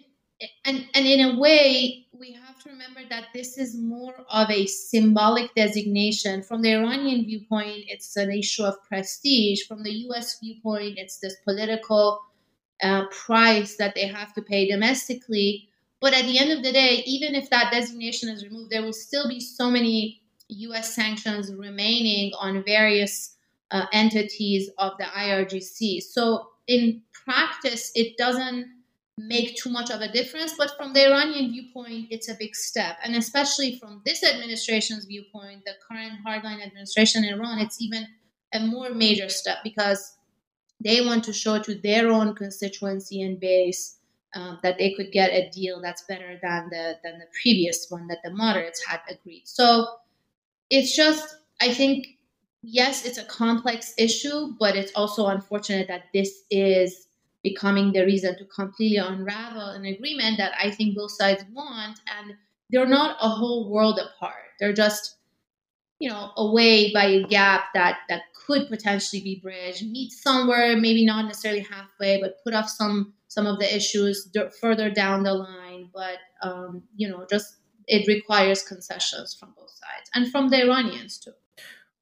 and, 0.66 0.88
and 0.94 1.06
in 1.06 1.36
a 1.36 1.40
way, 1.40 2.08
we 2.18 2.32
have 2.34 2.45
to 2.66 2.72
remember 2.72 3.02
that 3.10 3.28
this 3.34 3.58
is 3.58 3.78
more 3.78 4.16
of 4.30 4.50
a 4.50 4.66
symbolic 4.66 5.54
designation. 5.56 6.42
From 6.42 6.62
the 6.62 6.74
Iranian 6.74 7.26
viewpoint, 7.26 7.86
it's 7.88 8.16
an 8.18 8.32
issue 8.32 8.64
of 8.64 8.84
prestige. 8.84 9.64
From 9.68 9.84
the 9.84 9.92
US 10.10 10.40
viewpoint, 10.40 10.98
it's 10.98 11.20
this 11.20 11.36
political 11.44 12.22
uh, 12.82 13.06
price 13.08 13.78
that 13.78 13.94
they 13.94 14.08
have 14.08 14.34
to 14.34 14.42
pay 14.42 14.68
domestically. 14.68 15.70
But 16.02 16.14
at 16.14 16.26
the 16.26 16.40
end 16.40 16.52
of 16.52 16.64
the 16.64 16.72
day, 16.72 17.04
even 17.06 17.36
if 17.36 17.50
that 17.52 17.72
designation 17.72 18.30
is 18.30 18.44
removed, 18.44 18.72
there 18.72 18.82
will 18.82 18.94
still 18.94 19.28
be 19.28 19.40
so 19.40 19.70
many 19.70 20.22
US 20.50 20.96
sanctions 20.96 21.54
remaining 21.54 22.34
on 22.40 22.64
various 22.64 23.36
uh, 23.72 23.86
entities 23.94 24.70
of 24.80 24.94
the 24.98 25.06
IRGC. 25.06 26.02
So 26.02 26.50
in 26.68 27.02
practice, 27.26 27.92
it 27.94 28.18
doesn't 28.18 28.68
make 29.18 29.56
too 29.56 29.70
much 29.70 29.90
of 29.90 30.02
a 30.02 30.12
difference. 30.12 30.56
But 30.58 30.72
from 30.78 30.94
the 30.94 31.06
Iranian 31.06 31.52
viewpoint, 31.52 32.08
it's 32.10 32.30
a 32.30 32.36
big 32.36 32.56
step. 32.56 32.98
And 33.04 33.16
especially 33.16 33.80
from 33.80 34.02
this 34.06 34.24
administration's 34.24 35.06
viewpoint, 35.06 35.64
the 35.66 35.74
current 35.88 36.14
hardline 36.26 36.66
administration 36.66 37.24
in 37.24 37.36
Iran, 37.36 37.60
it's 37.60 37.82
even 37.82 38.08
a 38.54 38.60
more 38.60 38.90
major 38.90 39.30
step 39.30 39.58
because 39.64 40.18
they 40.84 41.02
want 41.02 41.24
to 41.26 41.34
show 41.34 41.60
to 41.60 41.76
their 41.76 42.10
own 42.12 42.36
constituency 42.36 43.22
and 43.22 43.40
base 43.40 43.98
um, 44.34 44.60
that 44.64 44.78
they 44.78 44.94
could 44.94 45.12
get 45.12 45.32
a 45.32 45.50
deal 45.50 45.82
that's 45.82 46.04
better 46.04 46.38
than 46.42 46.70
the 46.70 46.98
than 47.04 47.20
the 47.20 47.28
previous 47.42 47.88
one 47.90 48.08
that 48.08 48.20
the 48.24 48.32
moderates 48.32 48.86
had 48.86 49.00
agreed. 49.10 49.44
So 49.46 49.88
it's 50.70 50.96
just, 50.96 51.38
I 51.62 51.74
think, 51.74 52.08
yes, 52.62 53.06
it's 53.06 53.18
a 53.18 53.24
complex 53.24 53.94
issue, 53.98 54.54
but 54.60 54.76
it's 54.76 54.92
also 54.94 55.28
unfortunate 55.28 55.88
that 55.88 56.06
this 56.14 56.44
is 56.50 57.05
becoming 57.46 57.94
the 57.94 58.04
reason 58.04 58.36
to 58.40 58.46
completely 58.46 58.98
unravel 58.98 59.70
an 59.70 59.86
agreement 59.86 60.38
that 60.40 60.54
I 60.60 60.72
think 60.72 60.96
both 60.96 61.12
sides 61.12 61.46
want. 61.54 62.00
And 62.18 62.34
they're 62.72 62.88
not 62.88 63.18
a 63.22 63.30
whole 63.30 63.70
world 63.70 64.00
apart. 64.00 64.50
They're 64.60 64.74
just, 64.74 65.18
you 66.00 66.10
know, 66.10 66.32
away 66.38 66.92
by 66.92 67.06
a 67.06 67.24
gap 67.28 67.66
that 67.76 68.00
that 68.10 68.24
could 68.34 68.68
potentially 68.68 69.22
be 69.22 69.40
bridged, 69.44 69.88
meet 69.88 70.12
somewhere, 70.12 70.76
maybe 70.76 71.06
not 71.06 71.26
necessarily 71.26 71.62
halfway, 71.62 72.20
but 72.20 72.44
put 72.44 72.56
off 72.56 72.68
some 72.68 73.14
some 73.28 73.46
of 73.46 73.60
the 73.60 73.76
issues 73.76 74.28
further 74.60 74.90
down 74.90 75.22
the 75.22 75.34
line. 75.34 75.92
But 75.94 76.18
um, 76.42 76.82
you 76.96 77.08
know, 77.08 77.28
just 77.30 77.58
it 77.88 78.08
requires 78.08 78.64
concessions 78.64 79.36
from 79.36 79.54
both 79.56 79.70
sides 79.70 80.10
and 80.16 80.32
from 80.32 80.50
the 80.50 80.64
Iranians 80.64 81.20
too. 81.20 81.34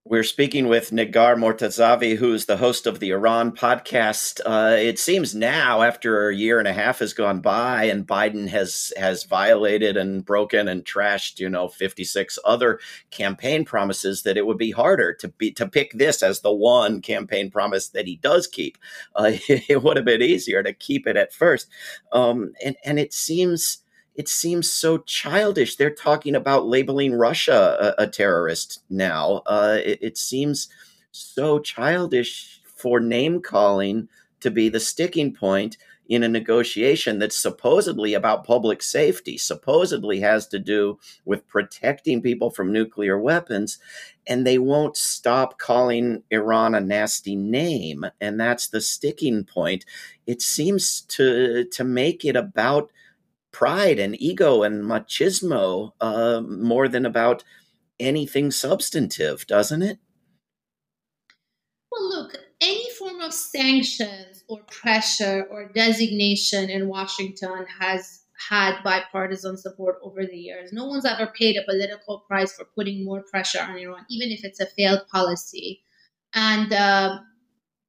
We're 0.05 0.23
speaking 0.23 0.67
with 0.67 0.91
Negar 0.91 1.37
Mortazavi, 1.37 2.17
who's 2.17 2.45
the 2.45 2.57
host 2.57 2.85
of 2.85 2.99
the 2.99 3.11
Iran 3.11 3.53
podcast. 3.53 4.41
Uh, 4.45 4.75
it 4.75 4.99
seems 4.99 5.33
now, 5.33 5.81
after 5.81 6.27
a 6.27 6.35
year 6.35 6.59
and 6.59 6.67
a 6.67 6.73
half 6.73 6.99
has 6.99 7.13
gone 7.13 7.39
by, 7.39 7.85
and 7.85 8.05
Biden 8.05 8.49
has 8.49 8.91
has 8.97 9.23
violated 9.23 9.95
and 9.95 10.25
broken 10.25 10.67
and 10.67 10.83
trashed, 10.83 11.39
you 11.39 11.47
know, 11.49 11.69
fifty 11.69 12.03
six 12.03 12.37
other 12.43 12.81
campaign 13.11 13.63
promises, 13.63 14.23
that 14.23 14.35
it 14.35 14.45
would 14.45 14.57
be 14.57 14.71
harder 14.71 15.13
to 15.13 15.29
be 15.29 15.51
to 15.51 15.69
pick 15.69 15.93
this 15.93 16.21
as 16.21 16.41
the 16.41 16.51
one 16.51 16.99
campaign 16.99 17.49
promise 17.49 17.87
that 17.87 18.05
he 18.05 18.17
does 18.17 18.45
keep. 18.45 18.77
Uh, 19.15 19.31
it 19.47 19.83
would 19.83 19.95
have 19.95 20.05
been 20.05 20.21
easier 20.21 20.61
to 20.63 20.73
keep 20.73 21.07
it 21.07 21.15
at 21.15 21.31
first, 21.31 21.69
um, 22.11 22.51
and 22.61 22.75
and 22.83 22.99
it 22.99 23.13
seems 23.13 23.82
it 24.15 24.27
seems 24.27 24.71
so 24.71 24.99
childish. 24.99 25.75
They're 25.75 25.89
talking 25.89 26.35
about 26.35 26.67
labeling 26.67 27.13
Russia 27.13 27.95
a, 27.97 28.03
a 28.03 28.07
terrorist 28.07 28.83
now. 28.89 29.41
Uh, 29.45 29.79
it, 29.83 29.99
it, 30.01 30.17
seems 30.17 30.69
so 31.11 31.59
childish 31.59 32.61
for 32.63 32.99
name 32.99 33.41
calling 33.41 34.07
to 34.39 34.51
be 34.51 34.69
the 34.69 34.79
sticking 34.79 35.33
point 35.33 35.77
in 36.07 36.21
a 36.21 36.27
negotiation 36.27 37.17
that's 37.17 37.37
supposedly 37.37 38.13
about 38.13 38.45
public 38.45 38.83
safety, 38.83 39.37
supposedly 39.37 40.19
has 40.19 40.47
to 40.47 40.59
do 40.59 40.99
with 41.25 41.47
protecting 41.47 42.21
people 42.21 42.49
from 42.51 42.73
nuclear 42.73 43.17
weapons. 43.17 43.79
And 44.27 44.45
they 44.45 44.57
won't 44.57 44.97
stop 44.97 45.57
calling 45.57 46.23
Iran 46.29 46.75
a 46.75 46.81
nasty 46.81 47.35
name. 47.35 48.05
And 48.19 48.39
that's 48.39 48.67
the 48.67 48.81
sticking 48.81 49.45
point. 49.45 49.85
It 50.27 50.41
seems 50.41 51.01
to, 51.01 51.65
to 51.71 51.83
make 51.83 52.25
it 52.25 52.35
about 52.35 52.91
pride 53.53 53.99
and 53.99 54.21
ego 54.21 54.63
and 54.63 54.83
machismo 54.83 55.93
uh, 56.01 56.41
more 56.41 56.89
than 56.89 57.05
about 57.05 57.43
anything 57.99 58.51
substantive, 58.51 59.47
doesn't 59.47 59.81
it? 59.81 59.99
Well, 61.89 62.09
look, 62.09 62.35
any 62.59 62.89
form 62.91 63.21
of 63.21 63.33
sanctions 63.33 64.43
or 64.49 64.59
pressure 64.69 65.47
or 65.49 65.71
designation 65.73 66.69
in 66.69 66.87
Washington 66.87 67.65
has 67.79 68.23
had 68.49 68.83
bipartisan 68.83 69.57
support 69.57 69.97
over 70.01 70.25
the 70.25 70.35
years. 70.35 70.73
No 70.73 70.85
one's 70.85 71.05
ever 71.05 71.27
paid 71.27 71.55
a 71.55 71.63
political 71.63 72.19
price 72.19 72.53
for 72.53 72.65
putting 72.75 73.05
more 73.05 73.21
pressure 73.21 73.61
on 73.61 73.77
Iran, 73.77 74.05
even 74.09 74.31
if 74.31 74.43
it's 74.43 74.59
a 74.59 74.65
failed 74.65 75.07
policy. 75.11 75.81
And 76.33 76.73
uh, 76.73 77.19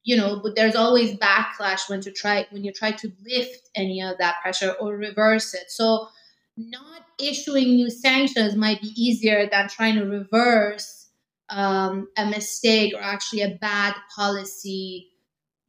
you 0.05 0.17
know, 0.17 0.39
but 0.43 0.55
there's 0.55 0.77
always 0.77 1.17
backlash 1.17 1.89
when 1.89 2.03
to 2.03 2.13
try 2.13 2.47
when 2.51 2.63
you 2.63 2.73
try 2.73 2.93
to 2.93 3.13
lift 3.27 3.71
any 3.75 4.03
of 4.03 4.19
that 4.19 4.37
pressure 4.43 4.73
or 4.79 4.97
reverse 4.97 5.55
it. 5.55 5.71
So, 5.71 6.09
not 6.57 7.03
issuing 7.19 7.75
new 7.75 7.91
sanctions 7.91 8.55
might 8.55 8.81
be 8.81 8.93
easier 8.97 9.49
than 9.51 9.69
trying 9.69 9.97
to 9.97 10.05
reverse 10.05 11.09
um, 11.49 12.09
a 12.17 12.27
mistake 12.27 12.95
or 12.95 13.03
actually 13.03 13.43
a 13.43 13.59
bad 13.61 13.95
policy 14.15 15.09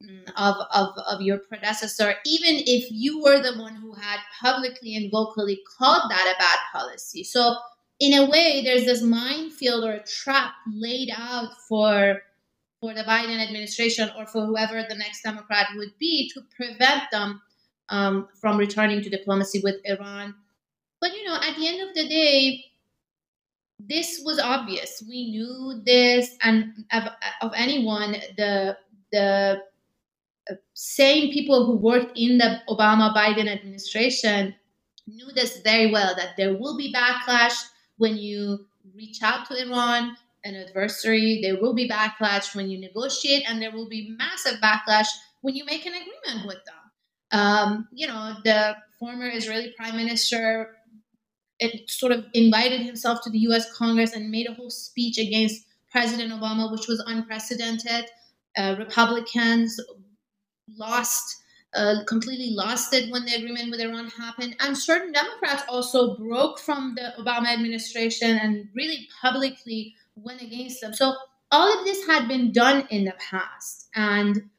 mm, 0.02 0.30
of, 0.36 0.56
of, 0.72 0.90
of 1.08 1.22
your 1.22 1.38
predecessor, 1.38 2.14
even 2.26 2.62
if 2.66 2.88
you 2.90 3.22
were 3.22 3.40
the 3.40 3.58
one 3.58 3.74
who 3.74 3.94
had 3.94 4.18
publicly 4.40 4.94
and 4.96 5.10
vocally 5.10 5.60
called 5.78 6.10
that 6.10 6.34
a 6.36 6.38
bad 6.38 6.58
policy. 6.72 7.24
So, 7.24 7.56
in 7.98 8.12
a 8.12 8.28
way, 8.28 8.60
there's 8.62 8.84
this 8.84 9.00
minefield 9.00 9.82
or 9.82 9.92
a 9.92 10.04
trap 10.04 10.52
laid 10.70 11.10
out 11.16 11.48
for 11.66 12.20
for 12.80 12.94
the 12.94 13.02
Biden 13.02 13.40
administration 13.42 14.10
or 14.16 14.26
for 14.26 14.44
whoever 14.44 14.84
the 14.88 14.94
next 14.94 15.22
Democrat 15.22 15.68
would 15.76 15.96
be 15.98 16.30
to 16.34 16.40
prevent 16.54 17.04
them 17.10 17.40
um, 17.88 18.28
from 18.40 18.58
returning 18.58 19.02
to 19.02 19.10
diplomacy 19.10 19.60
with 19.62 19.76
Iran. 19.84 20.34
But 21.00 21.14
you 21.14 21.24
know, 21.24 21.36
at 21.36 21.56
the 21.56 21.66
end 21.68 21.88
of 21.88 21.94
the 21.94 22.08
day, 22.08 22.64
this 23.78 24.22
was 24.24 24.38
obvious. 24.38 25.02
We 25.06 25.30
knew 25.30 25.82
this, 25.84 26.36
and 26.42 26.72
of, 26.92 27.04
of 27.42 27.52
anyone, 27.54 28.16
the 28.36 28.76
the 29.12 29.62
uh, 30.50 30.54
same 30.74 31.32
people 31.32 31.66
who 31.66 31.76
worked 31.76 32.16
in 32.16 32.38
the 32.38 32.60
Obama 32.68 33.14
Biden 33.14 33.48
administration 33.48 34.54
knew 35.06 35.30
this 35.32 35.60
very 35.60 35.92
well 35.92 36.14
that 36.16 36.36
there 36.36 36.54
will 36.56 36.76
be 36.76 36.92
backlash 36.92 37.54
when 37.98 38.16
you 38.16 38.66
reach 38.94 39.22
out 39.22 39.46
to 39.46 39.62
Iran, 39.62 40.16
an 40.46 40.54
adversary. 40.54 41.40
There 41.42 41.60
will 41.60 41.74
be 41.74 41.88
backlash 41.88 42.54
when 42.54 42.70
you 42.70 42.78
negotiate, 42.78 43.44
and 43.48 43.60
there 43.60 43.72
will 43.72 43.88
be 43.88 44.14
massive 44.16 44.60
backlash 44.60 45.08
when 45.42 45.54
you 45.54 45.64
make 45.64 45.84
an 45.86 45.94
agreement 45.94 46.46
with 46.46 46.58
them. 46.64 47.38
Um, 47.40 47.88
you 47.92 48.06
know, 48.06 48.34
the 48.44 48.76
former 48.98 49.28
Israeli 49.28 49.74
prime 49.76 49.96
minister 49.96 50.76
it 51.58 51.88
sort 51.88 52.12
of 52.12 52.26
invited 52.34 52.82
himself 52.82 53.20
to 53.22 53.30
the 53.30 53.38
US 53.50 53.72
Congress 53.76 54.12
and 54.12 54.30
made 54.30 54.48
a 54.48 54.54
whole 54.54 54.70
speech 54.70 55.18
against 55.18 55.64
President 55.90 56.32
Obama, 56.32 56.70
which 56.70 56.88
was 56.88 57.02
unprecedented. 57.06 58.06
Uh, 58.56 58.76
Republicans 58.78 59.80
lost, 60.76 61.36
uh, 61.74 62.04
completely 62.06 62.50
lost 62.50 62.92
it 62.92 63.10
when 63.10 63.24
the 63.24 63.34
agreement 63.34 63.70
with 63.70 63.80
Iran 63.80 64.08
happened. 64.08 64.56
And 64.60 64.76
certain 64.76 65.12
Democrats 65.12 65.62
also 65.68 66.16
broke 66.16 66.58
from 66.58 66.94
the 66.96 67.14
Obama 67.22 67.52
administration 67.52 68.36
and 68.36 68.68
really 68.74 69.08
publicly 69.20 69.94
went 70.16 70.42
against 70.42 70.80
them. 70.80 70.94
So 70.94 71.14
all 71.52 71.78
of 71.78 71.84
this 71.84 72.06
had 72.06 72.28
been 72.28 72.52
done 72.52 72.86
in 72.90 73.04
the 73.04 73.14
past. 73.30 73.88
And 73.94 74.50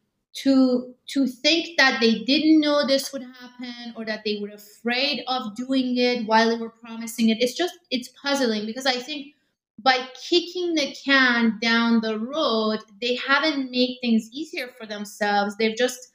to 0.44 0.94
to 1.08 1.26
think 1.26 1.78
that 1.78 2.00
they 2.00 2.20
didn't 2.20 2.60
know 2.60 2.86
this 2.86 3.12
would 3.12 3.24
happen 3.24 3.94
or 3.96 4.06
that 4.06 4.22
they 4.24 4.38
were 4.42 4.50
afraid 4.50 5.24
of 5.28 5.56
doing 5.56 5.98
it 5.98 6.26
while 6.28 6.50
they 6.50 6.58
were 6.58 6.70
promising 6.70 7.30
it 7.30 7.42
it's 7.42 7.56
just 7.56 7.74
it's 7.90 8.10
puzzling 8.22 8.66
because 8.66 8.86
i 8.86 8.94
think 9.00 9.34
by 9.80 9.98
kicking 10.30 10.76
the 10.76 10.96
can 11.04 11.58
down 11.62 12.02
the 12.02 12.20
road 12.20 12.80
they 13.02 13.16
haven't 13.16 13.72
made 13.72 13.98
things 14.02 14.30
easier 14.32 14.70
for 14.78 14.86
themselves 14.86 15.56
they've 15.58 15.78
just 15.78 16.10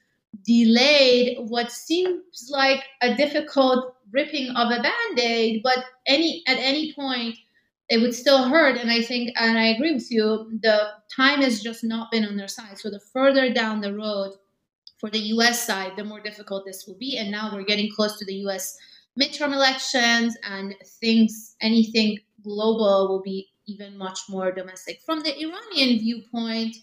delayed 0.45 1.39
what 1.49 1.71
seems 1.73 2.49
like 2.51 2.83
a 3.03 3.15
difficult 3.17 3.97
ripping 4.13 4.51
of 4.51 4.71
a 4.71 4.83
band-aid 4.83 5.63
but 5.63 5.85
any 6.07 6.43
at 6.47 6.59
any 6.59 6.93
point 6.95 7.37
it 7.93 8.01
would 8.01 8.15
still 8.15 8.49
hurt. 8.49 8.79
And 8.79 8.91
I 8.91 9.03
think, 9.03 9.35
and 9.39 9.59
I 9.59 9.67
agree 9.67 9.93
with 9.93 10.11
you, 10.11 10.59
the 10.63 10.93
time 11.15 11.43
has 11.43 11.63
just 11.63 11.85
not 11.85 12.11
been 12.11 12.25
on 12.25 12.39
their 12.39 12.49
side. 12.49 12.79
So 12.79 12.89
the 12.89 12.99
further 12.99 13.53
down 13.53 13.83
the 13.83 13.93
road 13.93 14.33
for 14.97 15.11
the 15.11 15.19
US 15.35 15.67
side, 15.67 15.93
the 15.97 16.05
more 16.05 16.23
difficult 16.23 16.65
this 16.65 16.87
will 16.87 16.97
be. 16.97 17.19
And 17.19 17.31
now 17.31 17.51
we're 17.53 17.65
getting 17.65 17.91
close 17.95 18.19
to 18.19 18.25
the 18.25 18.37
US 18.47 18.79
midterm 19.21 19.53
elections 19.53 20.39
and 20.43 20.75
things, 21.03 21.55
anything 21.61 22.19
global 22.43 23.09
will 23.11 23.21
be 23.21 23.51
even 23.67 23.99
much 23.99 24.21
more 24.27 24.53
domestic. 24.53 25.03
From 25.05 25.21
the 25.21 25.39
Iranian 25.39 25.99
viewpoint, 25.99 26.75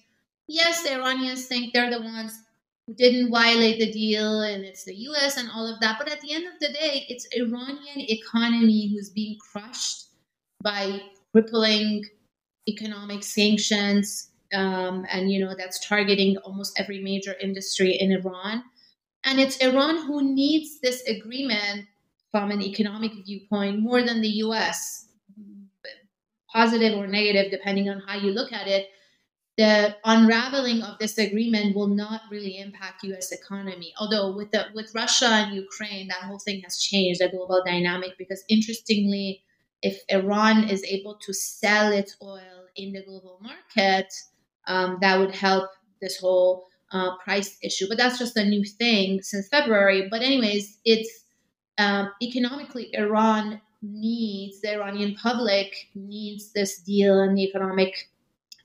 yes, 0.47 0.83
the 0.83 0.93
Iranians 0.93 1.47
think 1.47 1.73
they're 1.73 1.89
the 1.89 2.03
ones 2.03 2.37
who 2.85 2.93
didn't 2.93 3.31
violate 3.31 3.79
the 3.79 3.91
deal 3.91 4.41
and 4.41 4.63
it's 4.63 4.85
the 4.85 4.95
US 4.95 5.37
and 5.37 5.49
all 5.49 5.65
of 5.73 5.79
that. 5.79 5.97
But 5.97 6.11
at 6.11 6.21
the 6.21 6.33
end 6.33 6.45
of 6.45 6.59
the 6.59 6.71
day, 6.71 7.07
it's 7.09 7.27
Iranian 7.35 7.99
economy 8.11 8.91
who's 8.93 9.09
being 9.09 9.39
crushed 9.51 10.08
by 10.63 11.01
crippling 11.31 12.03
economic 12.67 13.23
sanctions, 13.23 14.29
um, 14.53 15.05
and 15.11 15.31
you 15.31 15.39
know 15.39 15.55
that's 15.57 15.85
targeting 15.87 16.37
almost 16.37 16.79
every 16.79 17.01
major 17.01 17.35
industry 17.41 17.97
in 17.99 18.11
Iran. 18.11 18.63
And 19.23 19.39
it's 19.39 19.57
Iran 19.57 20.05
who 20.05 20.33
needs 20.33 20.79
this 20.79 21.03
agreement 21.03 21.85
from 22.31 22.51
an 22.51 22.61
economic 22.61 23.11
viewpoint 23.25 23.79
more 23.79 24.01
than 24.03 24.21
the 24.21 24.29
U.S. 24.45 25.07
Positive 26.51 26.97
or 26.97 27.05
negative, 27.05 27.51
depending 27.51 27.89
on 27.89 28.01
how 28.07 28.17
you 28.17 28.31
look 28.31 28.51
at 28.53 28.67
it. 28.67 28.89
The 29.57 29.95
unraveling 30.05 30.81
of 30.83 30.97
this 30.99 31.17
agreement 31.17 31.75
will 31.75 31.87
not 31.87 32.21
really 32.31 32.57
impact 32.57 33.03
U.S. 33.03 33.31
economy. 33.31 33.93
Although 33.99 34.35
with 34.35 34.51
the 34.51 34.67
with 34.73 34.95
Russia 34.95 35.27
and 35.27 35.55
Ukraine, 35.55 36.07
that 36.07 36.23
whole 36.23 36.39
thing 36.39 36.61
has 36.61 36.79
changed 36.79 37.19
the 37.19 37.29
global 37.29 37.61
dynamic 37.65 38.17
because 38.17 38.43
interestingly, 38.47 39.43
if 39.81 40.01
Iran 40.09 40.69
is 40.69 40.83
able 40.83 41.15
to 41.15 41.33
sell 41.33 41.91
its 41.91 42.17
oil 42.21 42.67
in 42.75 42.93
the 42.93 43.03
global 43.03 43.39
market, 43.41 44.11
um, 44.67 44.97
that 45.01 45.19
would 45.19 45.33
help 45.33 45.69
this 46.01 46.17
whole 46.19 46.67
uh, 46.91 47.17
price 47.17 47.57
issue. 47.63 47.87
But 47.87 47.97
that's 47.97 48.19
just 48.19 48.37
a 48.37 48.45
new 48.45 48.63
thing 48.63 49.21
since 49.21 49.47
February. 49.47 50.07
But, 50.09 50.21
anyways, 50.21 50.79
it's 50.85 51.25
um, 51.77 52.11
economically, 52.21 52.89
Iran 52.93 53.61
needs, 53.81 54.61
the 54.61 54.73
Iranian 54.73 55.15
public 55.15 55.73
needs 55.95 56.51
this 56.51 56.79
deal 56.79 57.21
and 57.21 57.37
the 57.37 57.43
economic 57.43 58.09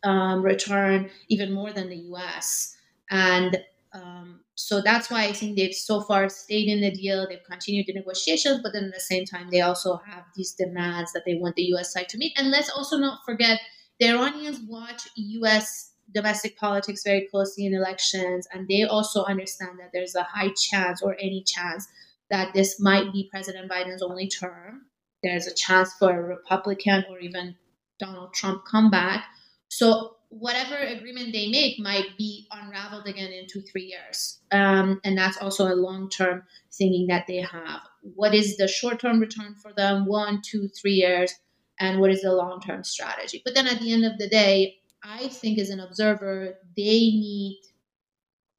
um, 0.02 0.42
return 0.42 1.10
even 1.28 1.52
more 1.52 1.72
than 1.72 1.88
the 1.88 1.96
US. 1.96 2.76
And 3.10 3.58
um, 3.94 4.40
so 4.56 4.80
that's 4.80 5.08
why 5.08 5.24
I 5.24 5.32
think 5.32 5.56
they've 5.56 5.72
so 5.72 6.00
far 6.00 6.28
stayed 6.28 6.68
in 6.68 6.80
the 6.80 6.90
deal. 6.90 7.26
They've 7.28 7.38
continued 7.48 7.86
the 7.86 7.94
negotiations, 7.94 8.60
but 8.62 8.72
then 8.72 8.84
at 8.84 8.92
the 8.92 9.00
same 9.00 9.24
time, 9.24 9.48
they 9.50 9.60
also 9.60 10.00
have 10.04 10.24
these 10.34 10.52
demands 10.52 11.12
that 11.12 11.22
they 11.24 11.36
want 11.36 11.54
the 11.54 11.62
U.S. 11.74 11.92
side 11.92 12.08
to 12.08 12.18
meet. 12.18 12.32
And 12.36 12.50
let's 12.50 12.70
also 12.70 12.98
not 12.98 13.20
forget 13.24 13.60
the 14.00 14.08
Iranians 14.08 14.60
watch 14.66 15.02
U.S. 15.14 15.92
domestic 16.12 16.58
politics 16.58 17.04
very 17.04 17.28
closely 17.30 17.66
in 17.66 17.74
elections, 17.74 18.48
and 18.52 18.66
they 18.66 18.82
also 18.82 19.24
understand 19.24 19.78
that 19.78 19.90
there's 19.92 20.16
a 20.16 20.24
high 20.24 20.50
chance 20.56 21.00
or 21.00 21.14
any 21.20 21.44
chance 21.46 21.86
that 22.30 22.52
this 22.52 22.80
might 22.80 23.12
be 23.12 23.28
President 23.30 23.70
Biden's 23.70 24.02
only 24.02 24.28
term. 24.28 24.86
There's 25.22 25.46
a 25.46 25.54
chance 25.54 25.92
for 25.98 26.10
a 26.10 26.22
Republican 26.22 27.04
or 27.08 27.20
even 27.20 27.54
Donald 28.00 28.34
Trump 28.34 28.64
comeback. 28.64 29.24
So 29.68 30.13
whatever 30.38 30.76
agreement 30.76 31.32
they 31.32 31.48
make 31.48 31.78
might 31.78 32.16
be 32.18 32.46
unraveled 32.50 33.06
again 33.06 33.32
in 33.32 33.46
two, 33.46 33.60
three 33.60 33.84
years. 33.84 34.40
Um, 34.50 35.00
and 35.04 35.16
that's 35.16 35.38
also 35.38 35.72
a 35.72 35.76
long 35.76 36.10
term 36.10 36.42
thinking 36.72 37.06
that 37.06 37.26
they 37.26 37.40
have. 37.40 37.80
What 38.02 38.34
is 38.34 38.56
the 38.56 38.66
short 38.66 39.00
term 39.00 39.20
return 39.20 39.54
for 39.54 39.72
them? 39.72 40.06
One, 40.06 40.42
two, 40.42 40.68
three 40.68 40.94
years. 40.94 41.32
And 41.80 42.00
what 42.00 42.10
is 42.10 42.22
the 42.22 42.32
long 42.32 42.60
term 42.60 42.84
strategy? 42.84 43.42
But 43.44 43.54
then 43.54 43.66
at 43.66 43.80
the 43.80 43.92
end 43.92 44.04
of 44.04 44.18
the 44.18 44.28
day, 44.28 44.78
I 45.02 45.28
think 45.28 45.58
as 45.58 45.70
an 45.70 45.80
observer, 45.80 46.54
they 46.76 46.82
need 46.82 47.60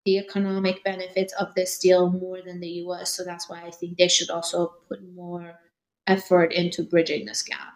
the 0.05 0.19
economic 0.19 0.83
benefits 0.83 1.33
of 1.33 1.53
this 1.55 1.79
deal 1.79 2.11
more 2.11 2.41
than 2.41 2.59
the 2.59 2.83
US. 2.85 3.13
So 3.13 3.23
that's 3.23 3.49
why 3.49 3.63
I 3.63 3.71
think 3.71 3.97
they 3.97 4.07
should 4.07 4.29
also 4.29 4.75
put 4.87 5.01
more 5.13 5.59
effort 6.07 6.53
into 6.53 6.83
bridging 6.83 7.25
this 7.25 7.41
gap. 7.41 7.73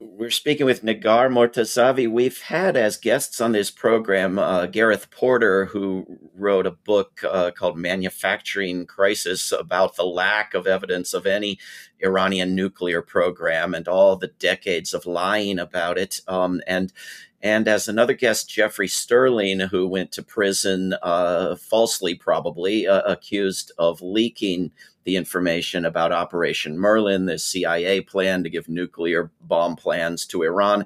We're 0.00 0.30
speaking 0.30 0.64
with 0.64 0.84
Negar 0.84 1.28
Mortazavi. 1.28 2.08
We've 2.08 2.40
had 2.40 2.76
as 2.76 2.96
guests 2.96 3.40
on 3.40 3.50
this 3.50 3.72
program 3.72 4.38
uh, 4.38 4.66
Gareth 4.66 5.10
Porter, 5.10 5.64
who 5.64 6.06
wrote 6.36 6.66
a 6.66 6.70
book 6.70 7.20
uh, 7.28 7.50
called 7.50 7.76
Manufacturing 7.76 8.86
Crisis 8.86 9.50
about 9.50 9.96
the 9.96 10.04
lack 10.04 10.54
of 10.54 10.68
evidence 10.68 11.14
of 11.14 11.26
any 11.26 11.58
Iranian 12.00 12.54
nuclear 12.54 13.02
program 13.02 13.74
and 13.74 13.88
all 13.88 14.14
the 14.14 14.28
decades 14.28 14.94
of 14.94 15.04
lying 15.04 15.58
about 15.58 15.98
it. 15.98 16.20
Um, 16.28 16.60
and 16.68 16.92
and 17.42 17.66
as 17.66 17.88
another 17.88 18.14
guest, 18.14 18.48
Jeffrey 18.48 18.88
Sterling, 18.88 19.60
who 19.60 19.88
went 19.88 20.12
to 20.12 20.22
prison 20.22 20.94
uh, 21.02 21.56
falsely, 21.56 22.14
probably 22.14 22.86
uh, 22.86 23.02
accused 23.02 23.72
of 23.78 24.00
leaking 24.00 24.70
the 25.08 25.16
information 25.16 25.86
about 25.86 26.12
Operation 26.12 26.78
Merlin, 26.78 27.24
the 27.24 27.38
CIA 27.38 28.02
plan 28.02 28.42
to 28.42 28.50
give 28.50 28.68
nuclear 28.68 29.30
bomb 29.40 29.74
plans 29.74 30.26
to 30.26 30.42
Iran. 30.42 30.84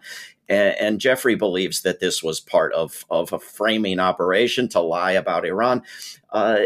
And, 0.48 1.00
Jeffrey 1.00 1.34
believes 1.34 1.80
that 1.80 1.98
this 1.98 2.22
was 2.22 2.38
part 2.38 2.72
of, 2.72 3.04
of 3.10 3.32
a 3.32 3.40
framing 3.40 3.98
operation 3.98 4.68
to 4.68 4.80
lie 4.80 5.10
about 5.10 5.44
Iran. 5.44 5.82
Uh, 6.30 6.60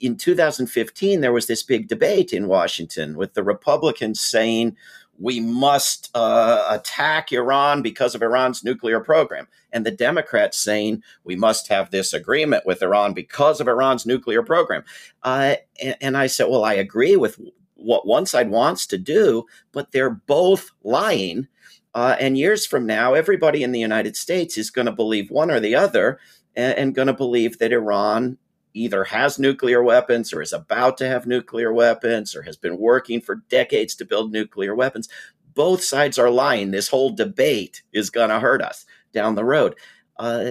in 0.00 0.16
2015, 0.16 1.20
there 1.20 1.32
was 1.32 1.48
this 1.48 1.64
big 1.64 1.88
debate 1.88 2.32
in 2.32 2.46
Washington 2.46 3.16
with 3.16 3.34
the 3.34 3.42
Republicans 3.42 4.20
saying, 4.20 4.76
we 5.18 5.40
must 5.40 6.10
uh, 6.14 6.66
attack 6.70 7.32
Iran 7.32 7.82
because 7.82 8.14
of 8.14 8.22
Iran's 8.22 8.64
nuclear 8.64 9.00
program. 9.00 9.46
And 9.72 9.84
the 9.84 9.90
Democrats 9.90 10.58
saying 10.58 11.02
we 11.24 11.36
must 11.36 11.68
have 11.68 11.90
this 11.90 12.12
agreement 12.12 12.66
with 12.66 12.82
Iran 12.82 13.12
because 13.12 13.60
of 13.60 13.68
Iran's 13.68 14.06
nuclear 14.06 14.42
program. 14.42 14.84
Uh, 15.22 15.56
and, 15.82 15.96
and 16.00 16.16
I 16.16 16.26
said, 16.26 16.48
well, 16.48 16.64
I 16.64 16.74
agree 16.74 17.16
with 17.16 17.40
what 17.74 18.06
one 18.06 18.26
side 18.26 18.50
wants 18.50 18.86
to 18.88 18.98
do, 18.98 19.46
but 19.72 19.92
they're 19.92 20.10
both 20.10 20.70
lying. 20.82 21.48
Uh, 21.94 22.16
and 22.18 22.36
years 22.36 22.66
from 22.66 22.86
now, 22.86 23.14
everybody 23.14 23.62
in 23.62 23.72
the 23.72 23.80
United 23.80 24.16
States 24.16 24.58
is 24.58 24.70
going 24.70 24.86
to 24.86 24.92
believe 24.92 25.30
one 25.30 25.50
or 25.50 25.60
the 25.60 25.76
other 25.76 26.18
and, 26.56 26.76
and 26.76 26.94
going 26.94 27.06
to 27.06 27.14
believe 27.14 27.58
that 27.58 27.72
Iran 27.72 28.38
either 28.74 29.04
has 29.04 29.38
nuclear 29.38 29.82
weapons 29.82 30.32
or 30.32 30.42
is 30.42 30.52
about 30.52 30.98
to 30.98 31.06
have 31.06 31.26
nuclear 31.26 31.72
weapons 31.72 32.34
or 32.34 32.42
has 32.42 32.56
been 32.56 32.76
working 32.76 33.20
for 33.20 33.36
decades 33.48 33.94
to 33.94 34.04
build 34.04 34.32
nuclear 34.32 34.74
weapons. 34.74 35.08
Both 35.54 35.84
sides 35.84 36.18
are 36.18 36.30
lying. 36.30 36.70
This 36.72 36.88
whole 36.88 37.10
debate 37.10 37.82
is 37.92 38.10
going 38.10 38.30
to 38.30 38.40
hurt 38.40 38.60
us 38.60 38.84
down 39.12 39.36
the 39.36 39.44
road. 39.44 39.76
Uh, 40.18 40.50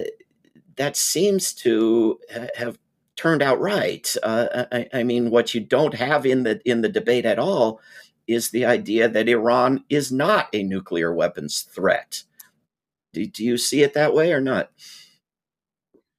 that 0.76 0.96
seems 0.96 1.52
to 1.52 2.18
have 2.56 2.78
turned 3.16 3.42
out 3.42 3.60
right. 3.60 4.14
Uh, 4.22 4.64
I, 4.72 4.88
I, 4.92 5.02
mean, 5.02 5.30
what 5.30 5.54
you 5.54 5.60
don't 5.60 5.94
have 5.94 6.26
in 6.26 6.42
the 6.42 6.60
in 6.68 6.80
the 6.80 6.88
debate 6.88 7.24
at 7.24 7.38
all 7.38 7.80
is 8.26 8.50
the 8.50 8.64
idea 8.64 9.08
that 9.08 9.28
Iran 9.28 9.84
is 9.88 10.10
not 10.10 10.48
a 10.52 10.62
nuclear 10.62 11.14
weapons 11.14 11.62
threat. 11.62 12.24
Do, 13.12 13.24
do 13.26 13.44
you 13.44 13.56
see 13.56 13.82
it 13.82 13.94
that 13.94 14.14
way 14.14 14.32
or 14.32 14.40
not? 14.40 14.70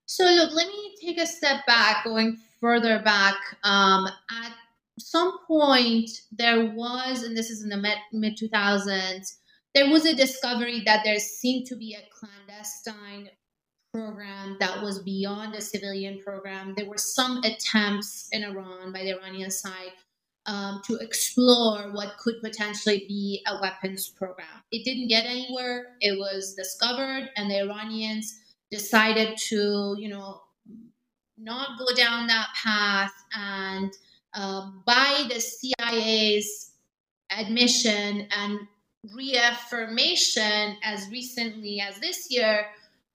So 0.05 0.23
look, 0.25 0.53
let 0.53 0.67
me 0.67 0.95
take 1.01 1.19
a 1.19 1.25
step 1.25 1.65
back, 1.65 2.03
going 2.03 2.37
further 2.59 2.99
back, 2.99 3.35
um, 3.63 4.07
at 4.07 4.53
some 4.99 5.39
point 5.45 6.09
there 6.31 6.71
was, 6.71 7.23
and 7.23 7.35
this 7.35 7.49
is 7.49 7.63
in 7.63 7.69
the 7.69 7.97
mid 8.11 8.37
2000s, 8.37 9.35
there 9.73 9.89
was 9.89 10.05
a 10.05 10.15
discovery 10.15 10.81
that 10.85 11.01
there 11.03 11.19
seemed 11.19 11.67
to 11.67 11.75
be 11.75 11.95
a 11.95 12.07
clandestine 12.11 13.29
program 13.93 14.57
that 14.59 14.81
was 14.81 14.99
beyond 14.99 15.53
a 15.55 15.61
civilian 15.61 16.19
program. 16.21 16.73
There 16.75 16.87
were 16.87 16.97
some 16.97 17.41
attempts 17.43 18.29
in 18.31 18.43
Iran 18.43 18.93
by 18.93 19.03
the 19.03 19.17
Iranian 19.19 19.51
side 19.51 19.91
um, 20.45 20.81
to 20.85 20.95
explore 20.95 21.91
what 21.91 22.17
could 22.17 22.35
potentially 22.41 23.05
be 23.07 23.43
a 23.47 23.59
weapons 23.61 24.07
program. 24.07 24.47
It 24.71 24.85
didn't 24.85 25.07
get 25.07 25.25
anywhere. 25.25 25.95
It 25.99 26.17
was 26.17 26.55
discovered, 26.55 27.29
and 27.35 27.49
the 27.49 27.59
Iranians 27.61 28.39
decided 28.75 29.37
to, 29.37 29.95
you 29.97 30.09
know, 30.09 30.41
not 31.37 31.79
go 31.79 31.93
down 31.95 32.27
that 32.27 32.49
path 32.61 33.13
and 33.33 33.91
uh, 34.33 34.69
by 34.85 35.23
the 35.29 35.39
CIA's 35.39 36.73
admission 37.31 38.27
and 38.37 38.59
reaffirmation 39.13 40.77
as 40.83 41.07
recently 41.09 41.79
as 41.79 41.99
this 41.99 42.27
year, 42.29 42.65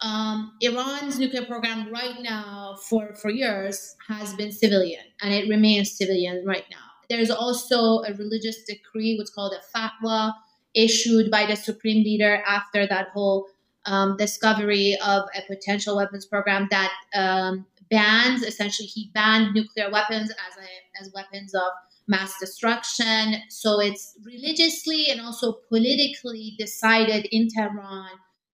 um, 0.01 0.53
Iran's 0.63 1.19
nuclear 1.19 1.45
program 1.45 1.91
right 1.93 2.21
now 2.21 2.77
for, 2.89 3.15
for 3.15 3.31
years 3.31 3.97
has 4.09 4.33
been 4.35 4.51
civilian 4.51 5.05
and 5.21 5.35
it 5.35 5.49
remains 5.49 5.93
civilian 5.93 6.45
right 6.47 6.65
now. 6.71 6.87
There's 7.11 7.31
also 7.31 8.03
a 8.03 8.15
religious 8.15 8.63
decree, 8.63 9.17
what's 9.19 9.31
called 9.31 9.53
a 9.53 9.77
fatwa, 9.77 10.33
issued 10.75 11.31
by 11.31 11.45
the 11.45 11.57
supreme 11.57 12.05
leader 12.05 12.43
after 12.47 12.87
that 12.87 13.09
whole 13.09 13.49
um, 13.87 14.17
discovery 14.17 14.97
of 15.05 15.25
a 15.35 15.43
potential 15.47 15.97
weapons 15.97 16.27
program 16.27 16.69
that 16.71 16.93
um, 17.15 17.67
bans 17.91 18.43
essentially 18.43 18.87
he 18.87 19.11
banned 19.15 19.55
nuclear 19.55 19.91
weapons 19.91 20.31
as 20.31 20.57
a, 20.59 21.01
as 21.03 21.13
weapons 21.15 21.55
of 21.55 21.71
mass 22.07 22.35
destruction. 22.41 23.37
So 23.49 23.81
it's 23.81 24.17
religiously 24.25 25.07
and 25.11 25.21
also 25.21 25.53
politically 25.69 26.55
decided 26.59 27.27
in 27.31 27.49
Tehran 27.49 28.11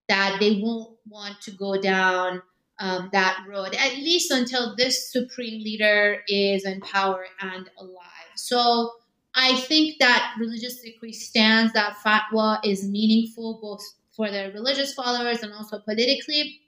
that 0.09 0.37
they 0.41 0.61
won't 0.63 0.97
want 1.09 1.41
to 1.43 1.51
go 1.53 1.81
down 1.81 2.43
um, 2.79 3.09
that 3.13 3.45
road, 3.49 3.75
at 3.75 3.95
least 3.95 4.31
until 4.31 4.77
this 4.77 5.11
supreme 5.11 5.65
leader 5.65 6.23
is 6.29 6.65
in 6.65 6.81
power 6.83 7.27
and 7.41 7.69
alive. 7.79 8.33
So 8.37 8.93
I 9.35 9.57
think 9.57 9.99
that 9.99 10.35
religious 10.39 10.81
decree 10.81 11.13
stands, 11.13 11.73
that 11.73 11.97
fatwa 12.05 12.59
is 12.65 12.89
meaningful 12.89 13.59
both 13.63 13.83
for 14.17 14.31
their 14.31 14.51
religious 14.53 14.95
followers 14.95 15.43
and 15.43 15.53
also 15.53 15.79
politically. 15.79 16.61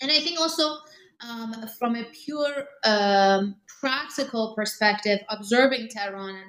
And 0.00 0.10
I 0.10 0.18
think 0.20 0.38
also 0.38 0.78
um, 1.26 1.54
from 1.78 1.96
a 1.96 2.04
pure 2.04 2.66
um, 2.84 3.56
practical 3.80 4.54
perspective, 4.54 5.20
observing 5.30 5.88
Tehran 5.88 6.42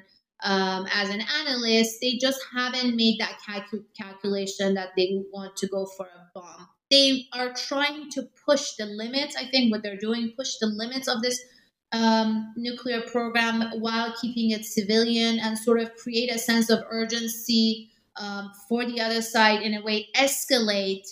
um, 0.44 0.88
as 0.94 1.10
an 1.10 1.22
analyst, 1.40 1.98
they 2.02 2.18
just 2.18 2.40
haven't 2.54 2.96
made 2.96 3.20
that 3.20 3.38
calcu- 3.48 3.86
calculation 3.98 4.74
that 4.74 4.90
they 4.98 5.24
want 5.32 5.56
to 5.58 5.68
go 5.68 5.86
for 5.86 6.06
a 6.06 6.40
bomb. 6.40 6.68
They 6.92 7.26
are 7.34 7.54
trying 7.54 8.10
to 8.12 8.28
push 8.46 8.74
the 8.74 8.86
limits. 8.86 9.36
I 9.36 9.46
think 9.46 9.72
what 9.72 9.84
they're 9.84 9.98
doing, 9.98 10.34
push 10.38 10.58
the 10.58 10.68
limits 10.68 11.08
of 11.08 11.22
this 11.22 11.40
um, 11.92 12.54
nuclear 12.56 13.02
program 13.02 13.80
while 13.80 14.14
keeping 14.22 14.52
it 14.52 14.66
civilian 14.66 15.40
and 15.40 15.58
sort 15.58 15.80
of 15.82 15.96
create 15.96 16.34
a 16.34 16.38
sense 16.38 16.70
of 16.70 16.84
urgency 16.90 17.90
um, 18.20 18.52
for 18.68 18.86
the 18.86 19.00
other 19.02 19.22
side 19.22 19.62
in 19.62 19.76
a 19.76 19.82
way, 19.82 20.08
escalate 20.16 21.06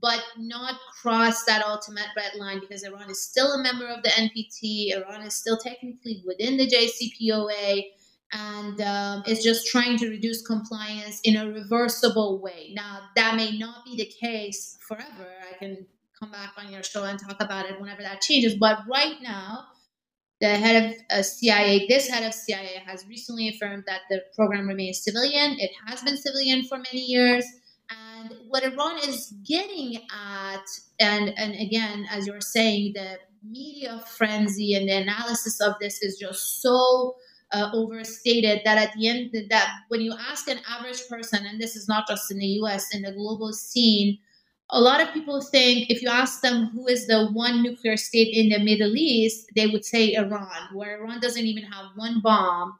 but 0.00 0.22
not 0.38 0.78
cross 1.00 1.44
that 1.44 1.64
ultimate 1.64 2.06
red 2.16 2.32
line 2.36 2.60
because 2.60 2.84
Iran 2.84 3.10
is 3.10 3.20
still 3.20 3.52
a 3.52 3.62
member 3.62 3.86
of 3.86 4.02
the 4.02 4.10
NPT. 4.10 4.94
Iran 4.96 5.22
is 5.22 5.34
still 5.34 5.58
technically 5.58 6.22
within 6.26 6.56
the 6.56 6.66
JCPOA 6.66 7.84
and 8.32 8.80
um, 8.80 9.22
is 9.26 9.42
just 9.42 9.66
trying 9.66 9.96
to 9.98 10.08
reduce 10.08 10.46
compliance 10.46 11.20
in 11.24 11.36
a 11.36 11.50
reversible 11.50 12.40
way. 12.40 12.72
Now, 12.74 13.00
that 13.16 13.36
may 13.36 13.56
not 13.56 13.84
be 13.84 13.96
the 13.96 14.04
case 14.04 14.76
forever. 14.86 15.28
I 15.50 15.56
can 15.56 15.86
come 16.18 16.30
back 16.30 16.52
on 16.56 16.70
your 16.70 16.82
show 16.82 17.04
and 17.04 17.18
talk 17.18 17.40
about 17.40 17.66
it 17.66 17.80
whenever 17.80 18.02
that 18.02 18.20
changes. 18.20 18.54
But 18.54 18.80
right 18.88 19.16
now, 19.22 19.66
the 20.40 20.48
head 20.48 20.84
of 20.84 21.18
uh, 21.18 21.22
CIA, 21.22 21.86
this 21.88 22.08
head 22.08 22.24
of 22.24 22.32
CIA, 22.32 22.82
has 22.86 23.06
recently 23.08 23.48
affirmed 23.48 23.84
that 23.86 24.02
the 24.08 24.22
program 24.36 24.68
remains 24.68 25.02
civilian. 25.02 25.58
It 25.58 25.70
has 25.86 26.02
been 26.02 26.16
civilian 26.16 26.64
for 26.64 26.78
many 26.78 27.04
years. 27.04 27.44
And 27.90 28.34
what 28.48 28.62
Iran 28.62 28.98
is 28.98 29.34
getting 29.46 29.96
at, 30.12 30.64
and, 31.00 31.32
and 31.36 31.54
again, 31.54 32.06
as 32.10 32.26
you're 32.26 32.40
saying, 32.40 32.92
the 32.94 33.18
media 33.42 34.00
frenzy 34.16 34.74
and 34.74 34.88
the 34.88 34.96
analysis 34.96 35.60
of 35.60 35.74
this 35.80 36.02
is 36.02 36.18
just 36.18 36.60
so 36.60 37.16
uh, 37.52 37.70
overstated 37.72 38.60
that 38.64 38.78
at 38.78 38.92
the 38.94 39.08
end 39.08 39.34
that 39.50 39.70
when 39.88 40.00
you 40.00 40.14
ask 40.30 40.48
an 40.48 40.58
average 40.68 41.08
person 41.08 41.46
and 41.46 41.60
this 41.60 41.76
is 41.76 41.88
not 41.88 42.06
just 42.06 42.30
in 42.30 42.38
the 42.38 42.46
us 42.46 42.94
in 42.94 43.02
the 43.02 43.12
global 43.12 43.52
scene 43.52 44.18
a 44.70 44.80
lot 44.80 45.00
of 45.00 45.12
people 45.14 45.40
think 45.40 45.90
if 45.90 46.02
you 46.02 46.08
ask 46.08 46.42
them 46.42 46.70
who 46.74 46.86
is 46.86 47.06
the 47.06 47.28
one 47.32 47.62
nuclear 47.62 47.96
state 47.96 48.28
in 48.34 48.50
the 48.50 48.62
middle 48.64 48.94
east 48.96 49.46
they 49.56 49.66
would 49.66 49.84
say 49.84 50.14
iran 50.14 50.68
where 50.74 51.00
iran 51.00 51.20
doesn't 51.20 51.46
even 51.46 51.64
have 51.64 51.86
one 51.96 52.20
bomb 52.20 52.78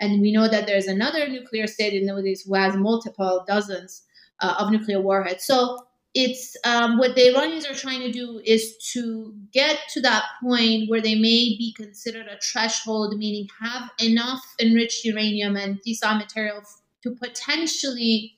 and 0.00 0.20
we 0.20 0.32
know 0.32 0.48
that 0.48 0.66
there's 0.66 0.86
another 0.86 1.28
nuclear 1.28 1.66
state 1.66 1.94
in 1.94 2.06
the 2.06 2.14
middle 2.14 2.26
east 2.26 2.46
who 2.46 2.54
has 2.54 2.76
multiple 2.76 3.44
dozens 3.46 4.02
uh, 4.40 4.54
of 4.58 4.70
nuclear 4.70 5.00
warheads. 5.00 5.44
So 5.44 5.86
it's 6.14 6.56
um, 6.64 6.98
what 6.98 7.14
the 7.14 7.28
Iranians 7.28 7.66
are 7.66 7.74
trying 7.74 8.00
to 8.00 8.10
do 8.10 8.40
is 8.44 8.76
to 8.92 9.34
get 9.52 9.78
to 9.90 10.00
that 10.02 10.24
point 10.42 10.88
where 10.88 11.02
they 11.02 11.14
may 11.14 11.56
be 11.58 11.74
considered 11.76 12.26
a 12.26 12.38
threshold, 12.40 13.16
meaning 13.18 13.48
have 13.60 13.90
enough 14.00 14.42
enriched 14.60 15.04
uranium 15.04 15.56
and 15.56 15.78
fissile 15.86 16.18
material 16.18 16.62
to 17.02 17.10
potentially 17.10 18.34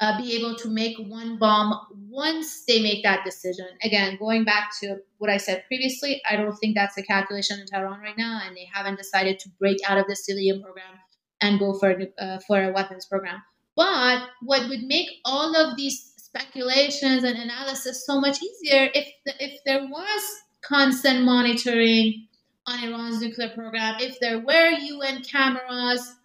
uh, 0.00 0.20
be 0.20 0.36
able 0.36 0.54
to 0.56 0.68
make 0.68 0.96
one 0.98 1.38
bomb 1.38 1.80
once 2.08 2.64
they 2.66 2.82
make 2.82 3.02
that 3.02 3.24
decision. 3.24 3.66
Again, 3.82 4.16
going 4.18 4.44
back 4.44 4.70
to 4.80 4.98
what 5.18 5.30
I 5.30 5.38
said 5.38 5.64
previously, 5.66 6.20
I 6.28 6.36
don't 6.36 6.56
think 6.56 6.74
that's 6.74 6.98
a 6.98 7.02
calculation 7.02 7.60
in 7.60 7.66
Tehran 7.66 8.00
right 8.00 8.16
now, 8.16 8.40
and 8.44 8.56
they 8.56 8.68
haven't 8.72 8.96
decided 8.96 9.38
to 9.40 9.48
break 9.58 9.78
out 9.88 9.98
of 9.98 10.06
the 10.06 10.16
civilian 10.16 10.62
program 10.62 10.98
and 11.40 11.58
go 11.58 11.74
for 11.74 11.96
uh, 12.18 12.38
for 12.46 12.62
a 12.62 12.72
weapons 12.72 13.06
program. 13.06 13.42
But 13.74 14.28
what 14.42 14.68
would 14.68 14.82
make 14.84 15.08
all 15.24 15.54
of 15.54 15.76
these 15.76 16.12
speculations 16.16 17.24
and 17.24 17.38
analysis 17.38 18.04
so 18.04 18.20
much 18.20 18.42
easier 18.42 18.90
if 18.94 19.08
the, 19.24 19.32
if 19.38 19.60
there 19.64 19.86
was 19.86 20.22
constant 20.62 21.24
monitoring 21.24 22.26
on 22.66 22.84
Iran's 22.84 23.20
nuclear 23.20 23.50
program, 23.50 23.96
if 24.00 24.18
there 24.20 24.40
were 24.40 24.70
UN 24.70 25.22
cameras 25.22 26.15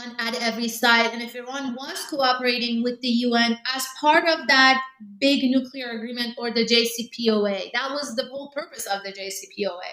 on, 0.00 0.16
at 0.18 0.40
every 0.42 0.68
side. 0.68 1.12
and 1.12 1.22
if 1.22 1.34
Iran 1.34 1.74
was 1.74 2.04
cooperating 2.08 2.82
with 2.82 3.00
the 3.00 3.08
UN 3.08 3.58
as 3.74 3.86
part 4.00 4.28
of 4.28 4.46
that 4.48 4.82
big 5.18 5.42
nuclear 5.50 5.90
agreement 5.90 6.36
or 6.38 6.50
the 6.50 6.64
JCPOA. 6.64 7.70
That 7.72 7.90
was 7.90 8.16
the 8.16 8.24
whole 8.26 8.50
purpose 8.50 8.86
of 8.86 9.02
the 9.02 9.12
JCPOA. 9.12 9.90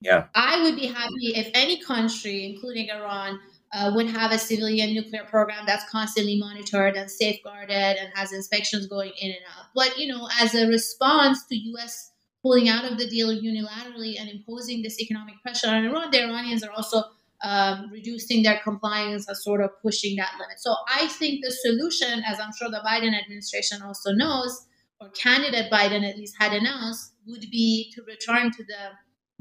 Yeah. 0.00 0.26
I 0.34 0.62
would 0.62 0.76
be 0.76 0.86
happy 0.86 1.32
if 1.34 1.50
any 1.54 1.80
country, 1.80 2.44
including 2.44 2.90
Iran, 2.90 3.40
uh, 3.72 3.90
would 3.94 4.06
have 4.06 4.30
a 4.30 4.38
civilian 4.38 4.94
nuclear 4.94 5.24
program 5.24 5.64
that's 5.66 5.88
constantly 5.90 6.38
monitored 6.38 6.94
and 6.94 7.10
safeguarded 7.10 7.96
and 7.98 8.08
has 8.14 8.32
inspections 8.32 8.86
going 8.86 9.12
in 9.20 9.30
and 9.30 9.40
out. 9.56 9.66
But, 9.74 9.98
you 9.98 10.06
know, 10.06 10.28
as 10.40 10.54
a 10.54 10.68
response 10.68 11.44
to 11.46 11.56
U.S. 11.56 12.12
pulling 12.42 12.68
out 12.68 12.84
of 12.84 12.98
the 12.98 13.08
deal 13.08 13.28
unilaterally 13.28 14.20
and 14.20 14.28
imposing 14.28 14.82
this 14.82 15.00
economic 15.00 15.42
pressure 15.42 15.68
on 15.68 15.84
Iran, 15.84 16.10
the 16.12 16.22
Iranians 16.22 16.62
are 16.62 16.70
also 16.70 17.02
um, 17.42 17.90
reducing 17.92 18.42
their 18.42 18.60
compliance 18.62 19.28
and 19.28 19.36
sort 19.36 19.60
of 19.60 19.70
pushing 19.82 20.16
that 20.16 20.32
limit. 20.38 20.58
So 20.58 20.74
I 20.88 21.06
think 21.08 21.44
the 21.44 21.50
solution, 21.50 22.22
as 22.26 22.40
I'm 22.40 22.52
sure 22.56 22.70
the 22.70 22.82
Biden 22.86 23.18
administration 23.18 23.82
also 23.82 24.12
knows, 24.12 24.66
or 25.00 25.10
candidate 25.10 25.70
Biden 25.70 26.08
at 26.08 26.16
least 26.16 26.36
had 26.38 26.52
announced, 26.52 27.12
would 27.26 27.46
be 27.50 27.92
to 27.94 28.02
return 28.02 28.50
to 28.52 28.64
the 28.64 28.92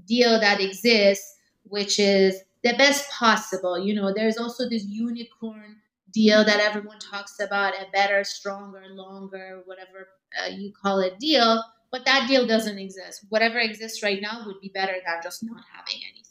deal 0.06 0.40
that 0.40 0.60
exists, 0.60 1.36
which 1.64 2.00
is 2.00 2.42
the 2.64 2.74
best 2.78 3.10
possible. 3.12 3.80
You 3.80 3.94
know, 3.94 4.14
there's 4.14 4.38
also 4.38 4.68
this 4.68 4.86
unicorn 4.86 5.78
deal 6.12 6.44
that 6.46 6.60
everyone 6.60 7.00
talks 7.00 7.40
about 7.40 7.74
a 7.74 7.90
better, 7.92 8.24
stronger, 8.24 8.84
longer, 8.90 9.62
whatever 9.66 10.10
uh, 10.42 10.48
you 10.48 10.72
call 10.72 11.00
it 11.00 11.20
deal. 11.20 11.64
But 11.92 12.06
that 12.06 12.28
deal 12.28 12.48
doesn't 12.48 12.80
exist. 12.80 13.26
Whatever 13.30 13.60
exists 13.60 14.02
right 14.02 14.20
now 14.22 14.44
would 14.46 14.60
be 14.62 14.70
better 14.70 14.94
than 15.06 15.20
just 15.22 15.44
not 15.44 15.64
having 15.72 16.02
anything. 16.12 16.23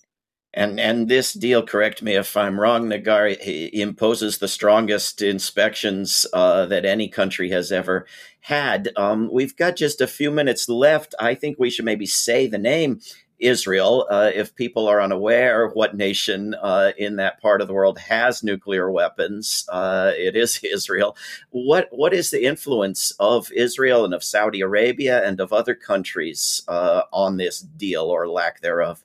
And 0.54 0.78
and 0.78 1.08
this 1.08 1.32
deal, 1.32 1.62
correct 1.62 2.02
me 2.02 2.14
if 2.14 2.36
I'm 2.36 2.60
wrong, 2.60 2.88
Negar 2.88 3.28
imposes 3.72 4.38
the 4.38 4.48
strongest 4.48 5.22
inspections 5.22 6.26
uh, 6.34 6.66
that 6.66 6.84
any 6.84 7.08
country 7.08 7.50
has 7.50 7.72
ever 7.72 8.06
had. 8.40 8.90
Um, 8.96 9.30
we've 9.32 9.56
got 9.56 9.76
just 9.76 10.00
a 10.00 10.06
few 10.06 10.30
minutes 10.30 10.68
left. 10.68 11.14
I 11.18 11.34
think 11.34 11.58
we 11.58 11.70
should 11.70 11.86
maybe 11.86 12.06
say 12.06 12.46
the 12.46 12.58
name 12.58 13.00
Israel. 13.38 14.06
Uh, 14.10 14.30
if 14.34 14.54
people 14.54 14.88
are 14.88 15.00
unaware, 15.00 15.68
what 15.68 15.96
nation 15.96 16.54
uh, 16.62 16.92
in 16.98 17.16
that 17.16 17.40
part 17.40 17.60
of 17.60 17.66
the 17.66 17.74
world 17.74 17.98
has 17.98 18.42
nuclear 18.42 18.90
weapons? 18.90 19.66
Uh, 19.70 20.12
it 20.16 20.36
is 20.36 20.60
Israel. 20.64 21.16
What 21.50 21.88
what 21.90 22.12
is 22.12 22.30
the 22.30 22.44
influence 22.44 23.10
of 23.18 23.50
Israel 23.52 24.04
and 24.04 24.12
of 24.12 24.24
Saudi 24.24 24.60
Arabia 24.60 25.26
and 25.26 25.40
of 25.40 25.52
other 25.52 25.74
countries 25.74 26.62
uh, 26.68 27.02
on 27.12 27.38
this 27.38 27.60
deal 27.60 28.04
or 28.04 28.28
lack 28.28 28.60
thereof? 28.60 29.02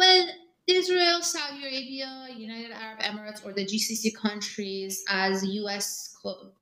Well, 0.00 0.28
Israel, 0.66 1.20
Saudi 1.20 1.60
Arabia, 1.62 2.28
United 2.34 2.70
Arab 2.70 3.00
Emirates, 3.00 3.44
or 3.44 3.52
the 3.52 3.66
GCC 3.66 4.16
countries 4.16 5.04
as 5.10 5.44
U.S. 5.44 6.16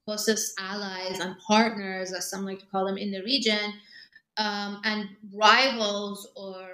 closest 0.05 0.55
allies 0.59 1.21
and 1.21 1.37
partners, 1.47 2.13
as 2.13 2.29
some 2.29 2.45
like 2.45 2.59
to 2.59 2.67
call 2.67 2.85
them 2.85 2.99
in 2.99 3.13
the 3.13 3.23
region, 3.23 3.75
um, 4.39 4.81
and 4.83 5.11
rivals 5.33 6.27
or 6.35 6.67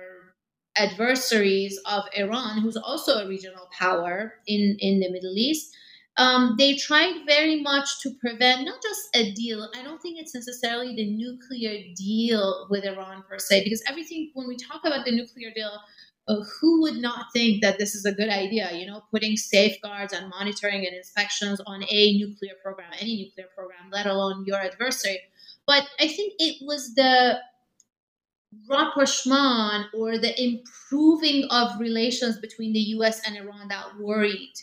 adversaries 0.78 1.78
of 1.84 2.04
Iran, 2.16 2.62
who's 2.62 2.78
also 2.78 3.18
a 3.18 3.28
regional 3.28 3.68
power 3.78 4.32
in, 4.46 4.78
in 4.80 5.00
the 5.00 5.12
Middle 5.12 5.36
East, 5.36 5.76
um, 6.16 6.54
they 6.56 6.76
tried 6.76 7.26
very 7.26 7.60
much 7.60 8.00
to 8.00 8.14
prevent 8.20 8.64
not 8.64 8.80
just 8.82 9.14
a 9.14 9.32
deal. 9.32 9.68
I 9.76 9.82
don't 9.82 10.00
think 10.00 10.18
it's 10.18 10.34
necessarily 10.34 10.94
the 10.94 11.10
nuclear 11.10 11.92
deal 11.94 12.68
with 12.70 12.84
Iran 12.84 13.22
per 13.28 13.38
se, 13.38 13.64
because 13.64 13.82
everything, 13.86 14.30
when 14.32 14.48
we 14.48 14.56
talk 14.56 14.80
about 14.86 15.04
the 15.04 15.12
nuclear 15.12 15.50
deal, 15.54 15.78
uh, 16.26 16.36
who 16.60 16.82
would 16.82 16.96
not 16.96 17.26
think 17.32 17.62
that 17.62 17.78
this 17.78 17.94
is 17.94 18.04
a 18.04 18.12
good 18.12 18.30
idea? 18.30 18.72
You 18.72 18.86
know, 18.86 19.02
putting 19.10 19.36
safeguards 19.36 20.12
and 20.12 20.30
monitoring 20.30 20.86
and 20.86 20.96
inspections 20.96 21.60
on 21.66 21.84
a 21.88 22.18
nuclear 22.18 22.54
program, 22.62 22.90
any 22.98 23.24
nuclear 23.24 23.48
program, 23.54 23.90
let 23.92 24.06
alone 24.06 24.44
your 24.46 24.58
adversary. 24.58 25.20
But 25.66 25.88
I 26.00 26.08
think 26.08 26.34
it 26.38 26.56
was 26.62 26.94
the 26.94 27.38
rapprochement 28.68 29.86
or 29.94 30.18
the 30.18 30.34
improving 30.42 31.44
of 31.50 31.78
relations 31.78 32.38
between 32.38 32.72
the 32.72 32.80
US 32.98 33.20
and 33.26 33.36
Iran 33.36 33.68
that 33.68 33.98
worried 33.98 34.54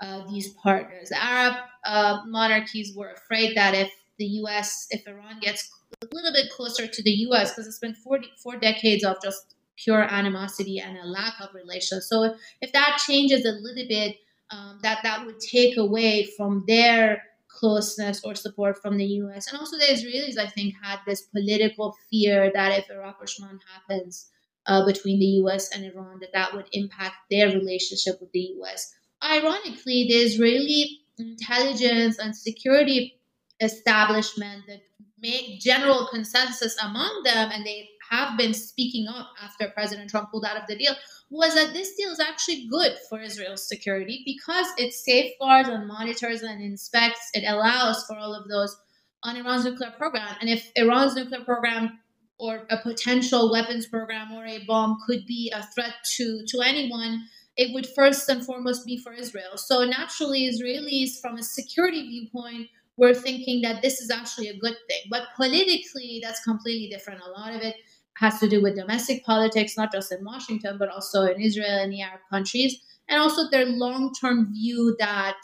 uh, 0.00 0.22
these 0.30 0.48
partners. 0.54 1.10
The 1.10 1.22
Arab 1.22 1.54
uh, 1.84 2.22
monarchies 2.26 2.94
were 2.96 3.12
afraid 3.12 3.56
that 3.56 3.74
if 3.74 3.90
the 4.18 4.26
US, 4.42 4.86
if 4.90 5.06
Iran 5.06 5.40
gets 5.40 5.70
a 6.02 6.06
little 6.14 6.32
bit 6.32 6.50
closer 6.50 6.86
to 6.86 7.02
the 7.02 7.10
US, 7.28 7.50
because 7.50 7.66
it's 7.66 7.78
been 7.78 7.94
40, 7.94 8.30
four 8.42 8.56
decades 8.56 9.04
of 9.04 9.16
just 9.22 9.54
pure 9.76 10.02
animosity 10.02 10.78
and 10.78 10.96
a 10.98 11.06
lack 11.06 11.34
of 11.40 11.54
relation. 11.54 12.00
So 12.00 12.34
if 12.60 12.72
that 12.72 13.02
changes 13.06 13.44
a 13.44 13.52
little 13.52 13.86
bit, 13.88 14.16
um, 14.50 14.78
that 14.82 15.00
that 15.02 15.24
would 15.24 15.40
take 15.40 15.76
away 15.76 16.28
from 16.36 16.64
their 16.66 17.22
closeness 17.48 18.22
or 18.24 18.34
support 18.34 18.80
from 18.80 18.96
the 18.96 19.04
U.S. 19.04 19.50
And 19.50 19.58
also 19.58 19.78
the 19.78 19.84
Israelis, 19.84 20.38
I 20.38 20.46
think, 20.46 20.74
had 20.82 20.98
this 21.06 21.22
political 21.22 21.96
fear 22.10 22.50
that 22.54 22.78
if 22.78 22.90
a 22.90 22.98
rapprochement 22.98 23.60
happens 23.72 24.30
uh, 24.66 24.84
between 24.84 25.18
the 25.18 25.26
U.S. 25.42 25.70
and 25.74 25.84
Iran, 25.84 26.18
that 26.20 26.32
that 26.32 26.54
would 26.54 26.66
impact 26.72 27.16
their 27.30 27.48
relationship 27.48 28.20
with 28.20 28.32
the 28.32 28.52
U.S. 28.56 28.94
Ironically, 29.22 30.06
the 30.08 30.16
Israeli 30.16 31.00
intelligence 31.18 32.18
and 32.18 32.34
security 32.34 33.18
establishment 33.60 34.64
that 34.66 34.80
made 35.20 35.60
general 35.60 36.08
consensus 36.10 36.76
among 36.82 37.22
them, 37.24 37.50
and 37.52 37.64
they 37.64 37.88
have 38.12 38.36
been 38.36 38.52
speaking 38.52 39.06
up 39.08 39.30
after 39.42 39.68
President 39.70 40.10
Trump 40.10 40.30
pulled 40.30 40.44
out 40.44 40.60
of 40.60 40.66
the 40.68 40.76
deal 40.76 40.94
was 41.30 41.54
that 41.54 41.72
this 41.72 41.94
deal 41.96 42.10
is 42.10 42.20
actually 42.20 42.68
good 42.70 42.92
for 43.08 43.18
Israel's 43.20 43.66
security 43.66 44.22
because 44.26 44.66
it 44.76 44.92
safeguards 44.92 45.68
and 45.70 45.88
monitors 45.88 46.42
and 46.42 46.62
inspects. 46.62 47.30
It 47.32 47.44
allows 47.48 48.04
for 48.04 48.18
all 48.18 48.34
of 48.34 48.48
those 48.48 48.76
on 49.22 49.36
Iran's 49.36 49.64
nuclear 49.64 49.92
program. 49.92 50.36
And 50.42 50.50
if 50.50 50.70
Iran's 50.76 51.14
nuclear 51.14 51.42
program 51.42 52.00
or 52.38 52.66
a 52.68 52.76
potential 52.76 53.50
weapons 53.50 53.86
program 53.86 54.32
or 54.32 54.44
a 54.44 54.62
bomb 54.66 54.98
could 55.06 55.24
be 55.26 55.50
a 55.54 55.62
threat 55.74 55.94
to, 56.16 56.44
to 56.48 56.60
anyone, 56.60 57.24
it 57.56 57.72
would 57.72 57.86
first 57.86 58.28
and 58.28 58.44
foremost 58.44 58.84
be 58.84 58.98
for 58.98 59.14
Israel. 59.14 59.56
So 59.56 59.84
naturally, 59.84 60.50
Israelis, 60.50 61.18
from 61.20 61.36
a 61.36 61.42
security 61.42 62.02
viewpoint, 62.02 62.68
were 62.96 63.14
thinking 63.14 63.62
that 63.62 63.80
this 63.80 64.00
is 64.00 64.10
actually 64.10 64.48
a 64.48 64.58
good 64.58 64.76
thing. 64.88 65.02
But 65.08 65.28
politically, 65.36 66.20
that's 66.22 66.44
completely 66.44 66.88
different. 66.88 67.22
A 67.22 67.30
lot 67.30 67.54
of 67.54 67.62
it 67.62 67.76
has 68.22 68.38
to 68.38 68.48
do 68.48 68.62
with 68.62 68.76
domestic 68.76 69.24
politics, 69.24 69.76
not 69.76 69.90
just 69.92 70.12
in 70.12 70.24
Washington, 70.24 70.78
but 70.78 70.88
also 70.88 71.24
in 71.24 71.40
Israel 71.40 71.78
and 71.82 71.92
the 71.92 72.00
Arab 72.00 72.20
countries, 72.30 72.80
and 73.08 73.20
also 73.20 73.50
their 73.50 73.66
long 73.66 74.14
term 74.14 74.52
view 74.52 74.94
that 75.00 75.36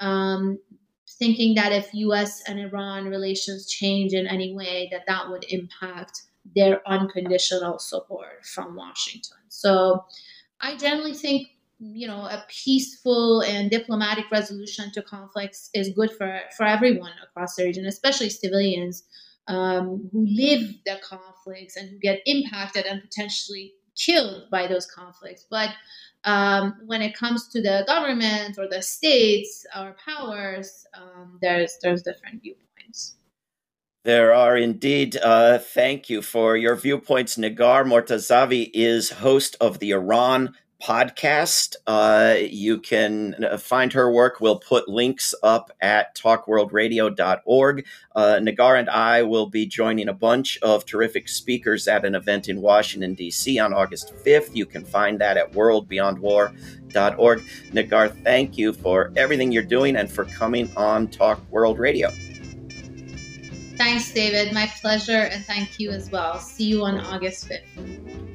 um, 0.00 0.58
thinking 1.18 1.54
that 1.54 1.72
if 1.72 1.92
U.S. 1.92 2.42
and 2.48 2.58
Iran 2.58 3.04
relations 3.04 3.68
change 3.68 4.14
in 4.14 4.26
any 4.26 4.54
way, 4.54 4.88
that 4.90 5.02
that 5.06 5.28
would 5.28 5.44
impact 5.50 6.22
their 6.56 6.80
unconditional 6.88 7.78
support 7.78 8.46
from 8.46 8.76
Washington. 8.76 9.38
So 9.48 10.04
I 10.60 10.76
generally 10.76 11.14
think 11.14 11.48
you 11.78 12.06
know 12.06 12.22
a 12.22 12.44
peaceful 12.48 13.42
and 13.42 13.70
diplomatic 13.70 14.30
resolution 14.30 14.90
to 14.92 15.02
conflicts 15.02 15.68
is 15.74 15.90
good 15.90 16.10
for 16.10 16.40
for 16.56 16.64
everyone 16.64 17.12
across 17.22 17.56
the 17.56 17.64
region, 17.64 17.84
especially 17.84 18.30
civilians 18.30 19.04
um, 19.48 20.08
who 20.12 20.26
live 20.26 20.62
the 20.86 21.00
conflicts 21.02 21.76
and 21.76 21.90
who 21.90 21.98
get 21.98 22.20
impacted 22.26 22.86
and 22.86 23.02
potentially 23.02 23.74
killed 23.96 24.44
by 24.50 24.66
those 24.66 24.86
conflicts. 24.86 25.46
But 25.50 25.70
um, 26.24 26.76
when 26.86 27.02
it 27.02 27.16
comes 27.16 27.48
to 27.48 27.60
the 27.60 27.84
government 27.86 28.58
or 28.58 28.68
the 28.68 28.82
states 28.82 29.66
or 29.76 29.96
powers, 30.04 30.86
um, 30.94 31.38
there's 31.42 31.78
there's 31.82 32.02
different 32.02 32.42
viewpoints. 32.42 33.16
There 34.04 34.34
are 34.34 34.56
indeed. 34.56 35.16
Uh, 35.16 35.58
thank 35.58 36.10
you 36.10 36.22
for 36.22 36.56
your 36.56 36.74
viewpoints. 36.74 37.36
Negar 37.36 37.84
Mortazavi 37.84 38.70
is 38.74 39.10
host 39.10 39.56
of 39.60 39.78
the 39.78 39.92
Iran 39.92 40.54
podcast. 40.82 41.76
Uh, 41.86 42.34
you 42.40 42.78
can 42.78 43.36
uh, 43.44 43.56
find 43.56 43.92
her 43.92 44.10
work. 44.12 44.40
We'll 44.40 44.58
put 44.58 44.88
links 44.88 45.34
up 45.42 45.70
at 45.80 46.14
talkworldradio.org. 46.16 47.86
Uh, 48.14 48.38
Negar 48.40 48.78
and 48.78 48.90
I 48.90 49.22
will 49.22 49.46
be 49.46 49.66
joining 49.66 50.08
a 50.08 50.12
bunch 50.12 50.58
of 50.60 50.84
terrific 50.84 51.28
speakers 51.28 51.86
at 51.86 52.04
an 52.04 52.14
event 52.14 52.48
in 52.48 52.60
Washington, 52.60 53.14
D.C. 53.14 53.58
on 53.58 53.72
August 53.72 54.12
5th. 54.24 54.50
You 54.54 54.66
can 54.66 54.84
find 54.84 55.20
that 55.20 55.36
at 55.36 55.52
worldbeyondwar.org. 55.52 57.40
Negar, 57.72 58.22
thank 58.24 58.58
you 58.58 58.72
for 58.72 59.12
everything 59.16 59.52
you're 59.52 59.62
doing 59.62 59.96
and 59.96 60.10
for 60.10 60.24
coming 60.24 60.70
on 60.76 61.08
Talk 61.08 61.40
World 61.50 61.78
Radio. 61.78 62.10
Thanks, 63.76 64.12
David. 64.12 64.52
My 64.52 64.70
pleasure, 64.80 65.12
and 65.12 65.44
thank 65.44 65.80
you 65.80 65.90
as 65.90 66.10
well. 66.10 66.38
See 66.38 66.64
you 66.64 66.84
on 66.84 67.00
August 67.00 67.48
5th. 67.48 68.31